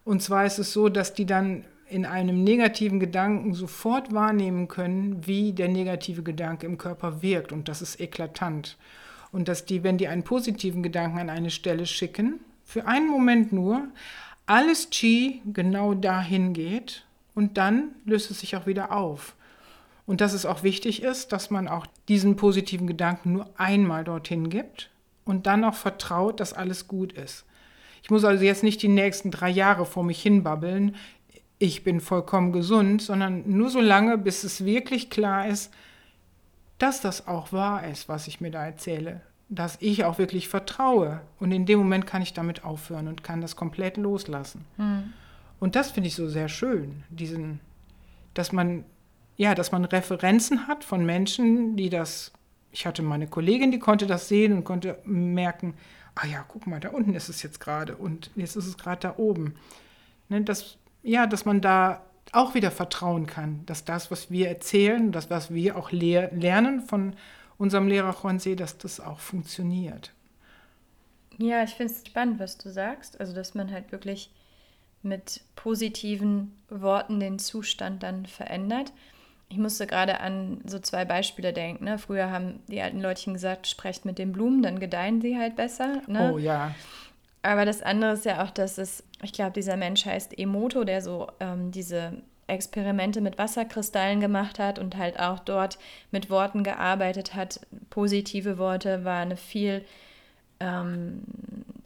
Und 0.05 0.23
zwar 0.23 0.47
ist 0.47 0.59
es 0.59 0.73
so, 0.73 0.88
dass 0.88 1.12
die 1.14 1.27
dann 1.27 1.64
in 1.91 2.05
einem 2.05 2.45
negativen 2.45 3.01
Gedanken 3.01 3.55
sofort 3.55 4.12
wahrnehmen 4.12 4.69
können, 4.69 5.27
wie 5.27 5.53
der 5.53 5.69
negative 5.69 6.23
Gedanke 6.23 6.67
im 6.67 6.79
Körper 6.79 7.23
wirkt. 7.23 7.53
Und 7.53 7.69
das 7.69 7.83
ist 7.83 8.01
eklatant. 8.01 8.77
Und 9.33 9.49
dass 9.49 9.64
die, 9.64 9.83
wenn 9.83 9.99
die 9.99 10.09
einen 10.09 10.23
positiven 10.23 10.83
Gedanken 10.83 11.19
an 11.19 11.31
eine 11.31 11.51
Stelle 11.51 11.87
schicken, 11.87 12.41
für 12.64 12.87
einen 12.87 13.09
Moment 13.09 13.53
nur, 13.53 13.88
alles 14.47 14.91
Chi 14.91 15.43
genau 15.53 15.95
dahin 15.95 16.53
geht 16.53 17.05
und 17.35 17.59
dann 17.59 17.91
löst 18.05 18.31
es 18.31 18.41
sich 18.41 18.57
auch 18.57 18.67
wieder 18.67 18.93
auf. 18.93 19.35
Und 20.09 20.23
dass 20.23 20.33
es 20.33 20.47
auch 20.47 20.62
wichtig 20.62 21.03
ist, 21.03 21.33
dass 21.33 21.51
man 21.51 21.68
auch 21.68 21.87
diesen 22.09 22.37
positiven 22.37 22.87
Gedanken 22.87 23.35
nur 23.35 23.51
einmal 23.59 24.05
dorthin 24.05 24.49
gibt 24.49 24.88
und 25.27 25.47
dann 25.47 25.62
auch 25.64 25.75
vertraut, 25.75 26.40
dass 26.40 26.55
alles 26.55 26.88
gut 26.88 27.12
ist. 27.12 27.44
Ich 28.03 28.09
muss 28.09 28.25
also 28.25 28.42
jetzt 28.42 28.62
nicht 28.62 28.81
die 28.81 28.88
nächsten 28.88 29.31
drei 29.31 29.51
Jahre 29.51 29.85
vor 29.85 30.03
mich 30.03 30.23
hinbabbeln, 30.23 30.97
ich 31.59 31.85
bin 31.85 32.01
vollkommen 32.01 32.53
gesund, 32.53 33.03
sondern 33.03 33.42
nur 33.51 33.68
so 33.68 33.83
lange, 33.83 34.16
bis 34.16 34.44
es 34.44 34.64
wirklich 34.64 35.11
klar 35.11 35.47
ist, 35.47 35.71
dass 36.79 37.03
das 37.03 37.29
auch 37.29 37.53
wahr 37.53 37.87
ist, 37.87 38.09
was 38.09 38.29
ich 38.29 38.40
mir 38.40 38.51
da 38.51 38.64
erzähle. 38.64 39.21
Dass 39.51 39.77
ich 39.79 40.05
auch 40.05 40.16
wirklich 40.16 40.49
vertraue. 40.49 41.21
Und 41.38 41.53
in 41.53 41.66
dem 41.66 41.81
Moment 41.81 42.07
kann 42.07 42.23
ich 42.23 42.33
damit 42.33 42.64
aufhören 42.64 43.09
und 43.09 43.23
kann 43.23 43.42
das 43.42 43.57
komplett 43.57 43.99
loslassen. 43.99 44.64
Mhm. 44.79 45.12
Und 45.61 45.77
das 45.77 45.90
finde 45.90 46.07
ich 46.09 46.14
so 46.14 46.31
sehr 46.31 46.49
schön, 46.49 47.03
diesen, 47.11 47.61
dass 48.33 48.53
man 48.53 48.87
ja, 49.38 49.55
dass 49.55 49.72
man 49.72 49.85
Referenzen 49.87 50.66
hat 50.66 50.85
von 50.85 51.07
Menschen, 51.07 51.77
die 51.77 51.88
das, 51.88 52.33
Ich 52.72 52.85
hatte 52.85 53.03
meine 53.03 53.29
Kollegin, 53.29 53.70
die 53.70 53.79
konnte 53.79 54.07
das 54.07 54.29
sehen 54.29 54.53
und 54.53 54.64
konnte 54.64 54.98
merken, 55.05 55.74
ah 56.16 56.27
ja, 56.27 56.44
guck 56.46 56.66
mal, 56.66 56.81
da 56.81 56.90
unten 56.90 57.14
ist 57.14 57.29
es 57.29 57.42
jetzt 57.42 57.61
gerade 57.61 57.96
und 57.96 58.31
jetzt 58.35 58.57
ist 58.57 58.66
es 58.66 58.77
gerade 58.77 59.01
da 59.01 59.14
oben. 59.16 59.55
Ne, 60.29 60.42
das, 60.42 60.77
ja, 61.03 61.27
dass 61.27 61.44
man 61.44 61.61
da 61.61 62.03
auch 62.33 62.55
wieder 62.55 62.70
vertrauen 62.70 63.27
kann, 63.27 63.64
dass 63.64 63.85
das, 63.85 64.11
was 64.11 64.31
wir 64.31 64.48
erzählen, 64.48 65.12
das, 65.12 65.31
was 65.31 65.55
wir 65.55 65.77
auch 65.77 65.92
lehr 65.92 66.31
lernen 66.33 66.83
von 66.83 67.14
unserem 67.57 67.87
Lehrer 67.87 68.14
Juan 68.20 68.40
See, 68.40 68.57
dass 68.57 68.77
das 68.77 69.01
auch 69.01 69.20
funktioniert. 69.20 70.12
Ja, 71.38 71.62
ich 71.62 71.74
finde 71.74 71.92
es 71.92 72.07
spannend, 72.07 72.40
was 72.40 72.59
du 72.59 72.70
sagst. 72.70 73.20
Also, 73.20 73.33
dass 73.33 73.55
man 73.55 73.70
halt 73.70 73.92
wirklich 73.92 74.31
mit 75.03 75.42
positiven 75.55 76.57
Worten 76.68 77.20
den 77.20 77.38
Zustand 77.38 78.03
dann 78.03 78.27
verändert. 78.27 78.92
Ich 79.51 79.57
musste 79.57 79.87
gerade 79.87 80.21
an 80.21 80.61
so 80.67 80.79
zwei 80.79 81.05
Beispiele 81.05 81.53
denken. 81.53 81.85
Ne? 81.85 81.99
Früher 81.99 82.31
haben 82.31 82.61
die 82.69 82.83
alten 82.83 83.01
Leutchen 83.01 83.33
gesagt, 83.33 83.67
sprecht 83.67 84.05
mit 84.05 84.19
den 84.19 84.33
Blumen, 84.33 84.63
dann 84.63 84.79
gedeihen 84.79 85.21
sie 85.21 85.39
halt 85.39 85.57
besser. 85.57 86.03
Ne? 86.07 86.33
Oh 86.35 86.39
ja. 86.39 86.75
Aber 87.43 87.65
das 87.65 87.83
andere 87.83 88.13
ist 88.13 88.25
ja 88.25 88.45
auch, 88.45 88.51
dass 88.51 88.79
es, 88.79 89.05
ich 89.23 89.33
glaube, 89.33 89.53
dieser 89.53 89.77
Mensch 89.77 90.05
heißt 90.05 90.39
Emoto, 90.39 90.85
der 90.85 91.01
so 91.01 91.29
ähm, 91.41 91.71
diese 91.71 92.21
Experimente 92.47 93.21
mit 93.21 93.39
Wasserkristallen 93.39 94.21
gemacht 94.21 94.59
hat 94.59 94.79
und 94.79 94.97
halt 94.97 95.21
auch 95.21 95.39
dort 95.39 95.79
mit 96.11 96.31
Worten 96.31 96.65
gearbeitet 96.65 97.35
hat. 97.35 97.61
Positive 97.91 98.59
Worte 98.59 99.05
war 99.05 99.21
eine 99.21 99.37
viel 99.37 99.85
ähm, 100.61 101.23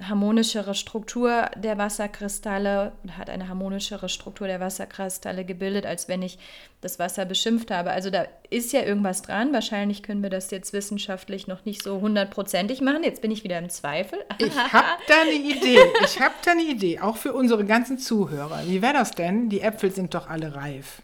harmonischere 0.09 0.75
Struktur 0.75 1.51
der 1.57 1.79
Wasserkristalle, 1.79 2.93
hat 3.17 3.31
eine 3.31 3.49
harmonischere 3.49 4.09
Struktur 4.09 4.47
der 4.47 4.61
Wasserkristalle 4.61 5.45
gebildet, 5.45 5.87
als 5.87 6.09
wenn 6.09 6.23
ich 6.23 6.39
das 6.81 6.99
Wasser 6.99 7.25
beschimpft 7.25 7.71
habe. 7.71 7.91
Also 7.91 8.11
da 8.11 8.27
ist 8.51 8.73
ja 8.73 8.83
irgendwas 8.83 9.23
dran. 9.23 9.53
Wahrscheinlich 9.53 10.03
können 10.03 10.23
wir 10.23 10.31
das 10.31 10.51
jetzt 10.51 10.73
wissenschaftlich 10.73 11.47
noch 11.47 11.65
nicht 11.65 11.83
so 11.83 12.01
hundertprozentig 12.01 12.81
machen. 12.81 13.05
Jetzt 13.05 13.23
bin 13.23 13.31
ich 13.31 13.45
wieder 13.45 13.59
im 13.59 13.69
Zweifel. 13.71 14.19
Ich 14.39 14.57
habe 14.73 14.87
da 15.09 15.21
eine 15.23 15.33
Idee. 15.33 15.79
Ich 16.05 16.21
habe 16.21 16.35
da 16.45 16.53
eine 16.53 16.63
Idee, 16.63 17.01
auch 17.01 17.17
für 17.17 17.33
unsere 17.33 17.65
ganzen 17.65 17.99
Zuhörer. 17.99 18.63
Wie 18.67 18.83
wäre 18.83 18.95
das 18.95 19.13
denn? 19.13 19.49
Die 19.49 19.61
Äpfel 19.61 19.93
sind 19.93 20.15
doch 20.15 20.29
alle 20.29 20.55
reif. 20.55 21.03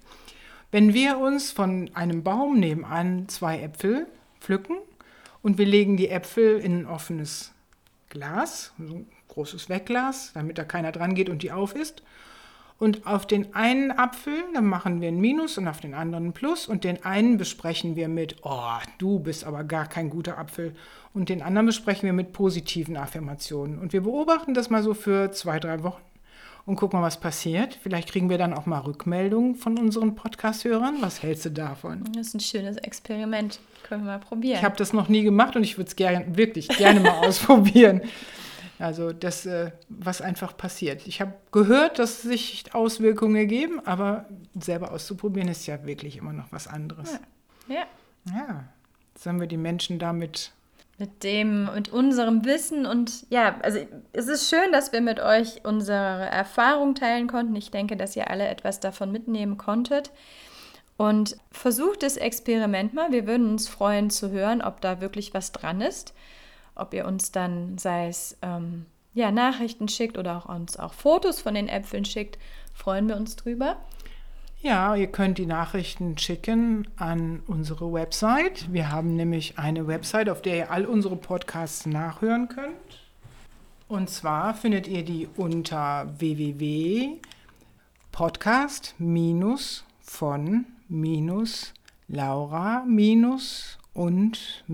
Wenn 0.71 0.93
wir 0.93 1.19
uns 1.19 1.51
von 1.51 1.91
einem 1.95 2.23
Baum 2.23 2.59
nebenan 2.61 3.29
zwei 3.29 3.61
Äpfel 3.61 4.07
pflücken 4.41 4.77
und 5.43 5.57
wir 5.57 5.67
legen 5.67 5.97
die 5.97 6.11
Äpfel 6.11 6.59
in 6.59 6.81
ein 6.81 6.87
offenes 6.87 7.55
Glas, 8.09 8.73
so 8.79 8.95
ein 8.95 9.07
großes 9.29 9.69
Wegglas, 9.69 10.33
damit 10.35 10.59
da 10.59 10.65
keiner 10.65 10.93
dran 10.93 11.15
geht 11.15 11.29
und 11.29 11.43
die 11.43 11.53
auf 11.53 11.75
ist. 11.75 12.03
Und 12.79 13.09
auf 13.09 13.27
den 13.27 13.57
einen 13.57 13.91
Apfel, 13.91 14.45
dann 14.55 14.67
machen 14.67 15.01
wir 15.01 15.09
ein 15.09 15.19
Minus 15.19 15.59
und 15.59 15.67
auf 15.67 15.81
den 15.81 15.95
anderen 15.95 16.27
ein 16.27 16.33
Plus. 16.33 16.69
Und 16.69 16.85
den 16.85 17.05
einen 17.05 17.37
besprechen 17.37 17.97
wir 17.97 18.07
mit, 18.09 18.37
oh, 18.43 18.79
du 18.99 19.19
bist 19.19 19.45
aber 19.45 19.65
gar 19.65 19.89
kein 19.89 20.11
guter 20.11 20.39
Apfel. 20.39 20.77
Und 21.13 21.29
den 21.29 21.43
anderen 21.43 21.67
besprechen 21.67 22.07
wir 22.07 22.13
mit 22.13 22.33
positiven 22.33 22.97
Affirmationen. 22.97 23.81
Und 23.81 23.93
wir 23.93 24.03
beobachten 24.03 24.55
das 24.55 24.71
mal 24.71 24.85
so 24.85 24.95
für 24.95 25.33
zwei, 25.33 25.59
drei 25.59 25.83
Wochen 25.83 26.03
und 26.69 26.77
gucken 26.77 27.01
mal, 27.01 27.07
was 27.07 27.19
passiert. 27.19 27.79
Vielleicht 27.83 28.13
kriegen 28.13 28.29
wir 28.29 28.37
dann 28.37 28.53
auch 28.53 28.67
mal 28.67 28.81
Rückmeldungen 28.81 29.55
von 29.55 29.79
unseren 29.79 30.15
Podcast-Hörern. 30.15 30.99
Was 31.01 31.23
hältst 31.23 31.47
du 31.47 31.51
davon? 31.51 32.05
Das 32.13 32.29
ist 32.29 32.35
ein 32.35 32.41
schönes 32.41 32.77
Experiment. 32.77 33.59
Können 33.85 34.05
wir 34.05 34.13
mal 34.13 34.19
probieren. 34.19 34.59
Ich 34.59 34.65
habe 34.65 34.77
das 34.77 34.93
noch 34.93 35.09
nie 35.09 35.23
gemacht 35.23 35.57
und 35.57 35.65
ich 35.65 35.79
würde 35.79 35.89
es 35.89 35.97
gern, 35.97 36.37
wirklich 36.37 36.69
gerne 36.69 37.01
mal 37.01 37.11
ausprobieren. 37.27 38.03
Also 38.79 39.13
das, 39.13 39.47
äh, 39.47 39.73
was 39.89 40.21
einfach 40.21 40.57
passiert. 40.59 41.07
Ich 41.07 41.23
habe 41.23 41.33
gehört, 41.53 41.99
dass 41.99 42.21
sich 42.21 42.65
Auswirkungen 42.75 43.37
ergeben, 43.37 43.81
aber 43.87 44.27
selber 44.61 44.93
auszuprobieren 44.93 45.49
ist 45.49 45.67
ja 45.67 45.87
wirklich 45.87 46.19
immer 46.19 46.35
noch 46.35 46.53
was 46.53 46.69
anderes. 46.69 47.19
Ja. 47.67 47.77
Ja. 47.77 48.37
ja. 48.37 48.65
Sollen 49.19 49.41
wir 49.41 49.49
die 49.49 49.57
Menschen 49.57 49.99
damit 49.99 50.53
mit 50.99 51.23
dem, 51.23 51.73
mit 51.73 51.91
unserem 51.91 52.45
Wissen 52.45 52.85
und 52.85 53.25
ja, 53.31 53.57
also 53.63 53.79
es 54.13 54.27
ist 54.27 54.51
schön, 54.51 54.73
dass 54.73 54.93
wir 54.93 55.01
mit 55.01 55.21
euch 55.21 55.65
unsere 55.65 56.27
Erfahrung 56.27 56.97
teilen 56.97 57.29
konnten. 57.29 57.55
Ich 57.55 57.71
denke, 57.71 57.97
dass 57.97 58.17
ihr 58.17 58.31
alle 58.31 58.49
etwas 58.49 58.81
davon 58.81 59.13
mitnehmen 59.13 59.57
konntet. 59.57 60.11
Und 60.97 61.37
versucht 61.53 62.03
das 62.03 62.17
Experiment 62.17 62.93
mal. 62.93 63.13
Wir 63.13 63.29
würden 63.29 63.49
uns 63.49 63.69
freuen 63.69 64.11
zu 64.11 64.33
hören, 64.33 64.61
ob 64.61 64.81
da 64.81 65.01
wirklich 65.01 65.33
was 65.33 65.53
dran 65.53 65.81
ist. 65.81 66.13
Ob 66.75 66.93
ihr 66.93 67.07
uns 67.07 67.31
dann, 67.31 67.79
sei 67.79 68.09
es 68.09 68.37
ähm, 68.43 68.85
ja, 69.15 69.31
Nachrichten 69.31 69.87
schickt 69.87 70.19
oder 70.19 70.37
auch 70.37 70.49
uns 70.53 70.77
auch 70.77 70.93
Fotos 70.93 71.41
von 71.41 71.55
den 71.55 71.69
Äpfeln 71.69 72.05
schickt, 72.05 72.39
freuen 72.75 73.09
wir 73.09 73.17
uns 73.17 73.37
drüber. 73.37 73.77
Ja, 74.61 74.97
ihr 74.97 75.07
könnt 75.07 75.39
die 75.39 75.47
Nachrichten 75.47 76.19
schicken 76.19 76.89
an 76.97 77.45
unsere 77.47 77.93
Website. 77.93 78.73
Wir 78.73 78.91
haben 78.91 79.15
nämlich 79.15 79.57
eine 79.57 79.87
Website, 79.87 80.29
auf 80.29 80.43
der 80.43 80.57
ihr 80.57 80.73
all 80.73 80.85
unsere 80.85 81.15
Podcasts 81.15 81.87
nachhören 81.87 82.49
könnt. 82.49 82.75
Und 83.87 84.11
zwar 84.11 84.55
findet 84.55 84.89
ihr 84.89 85.05
die 85.05 85.29
unter 85.37 86.13
www.podcast- 86.19 88.95
von 90.01 90.67
Laura 92.09 92.85
und 93.95 94.65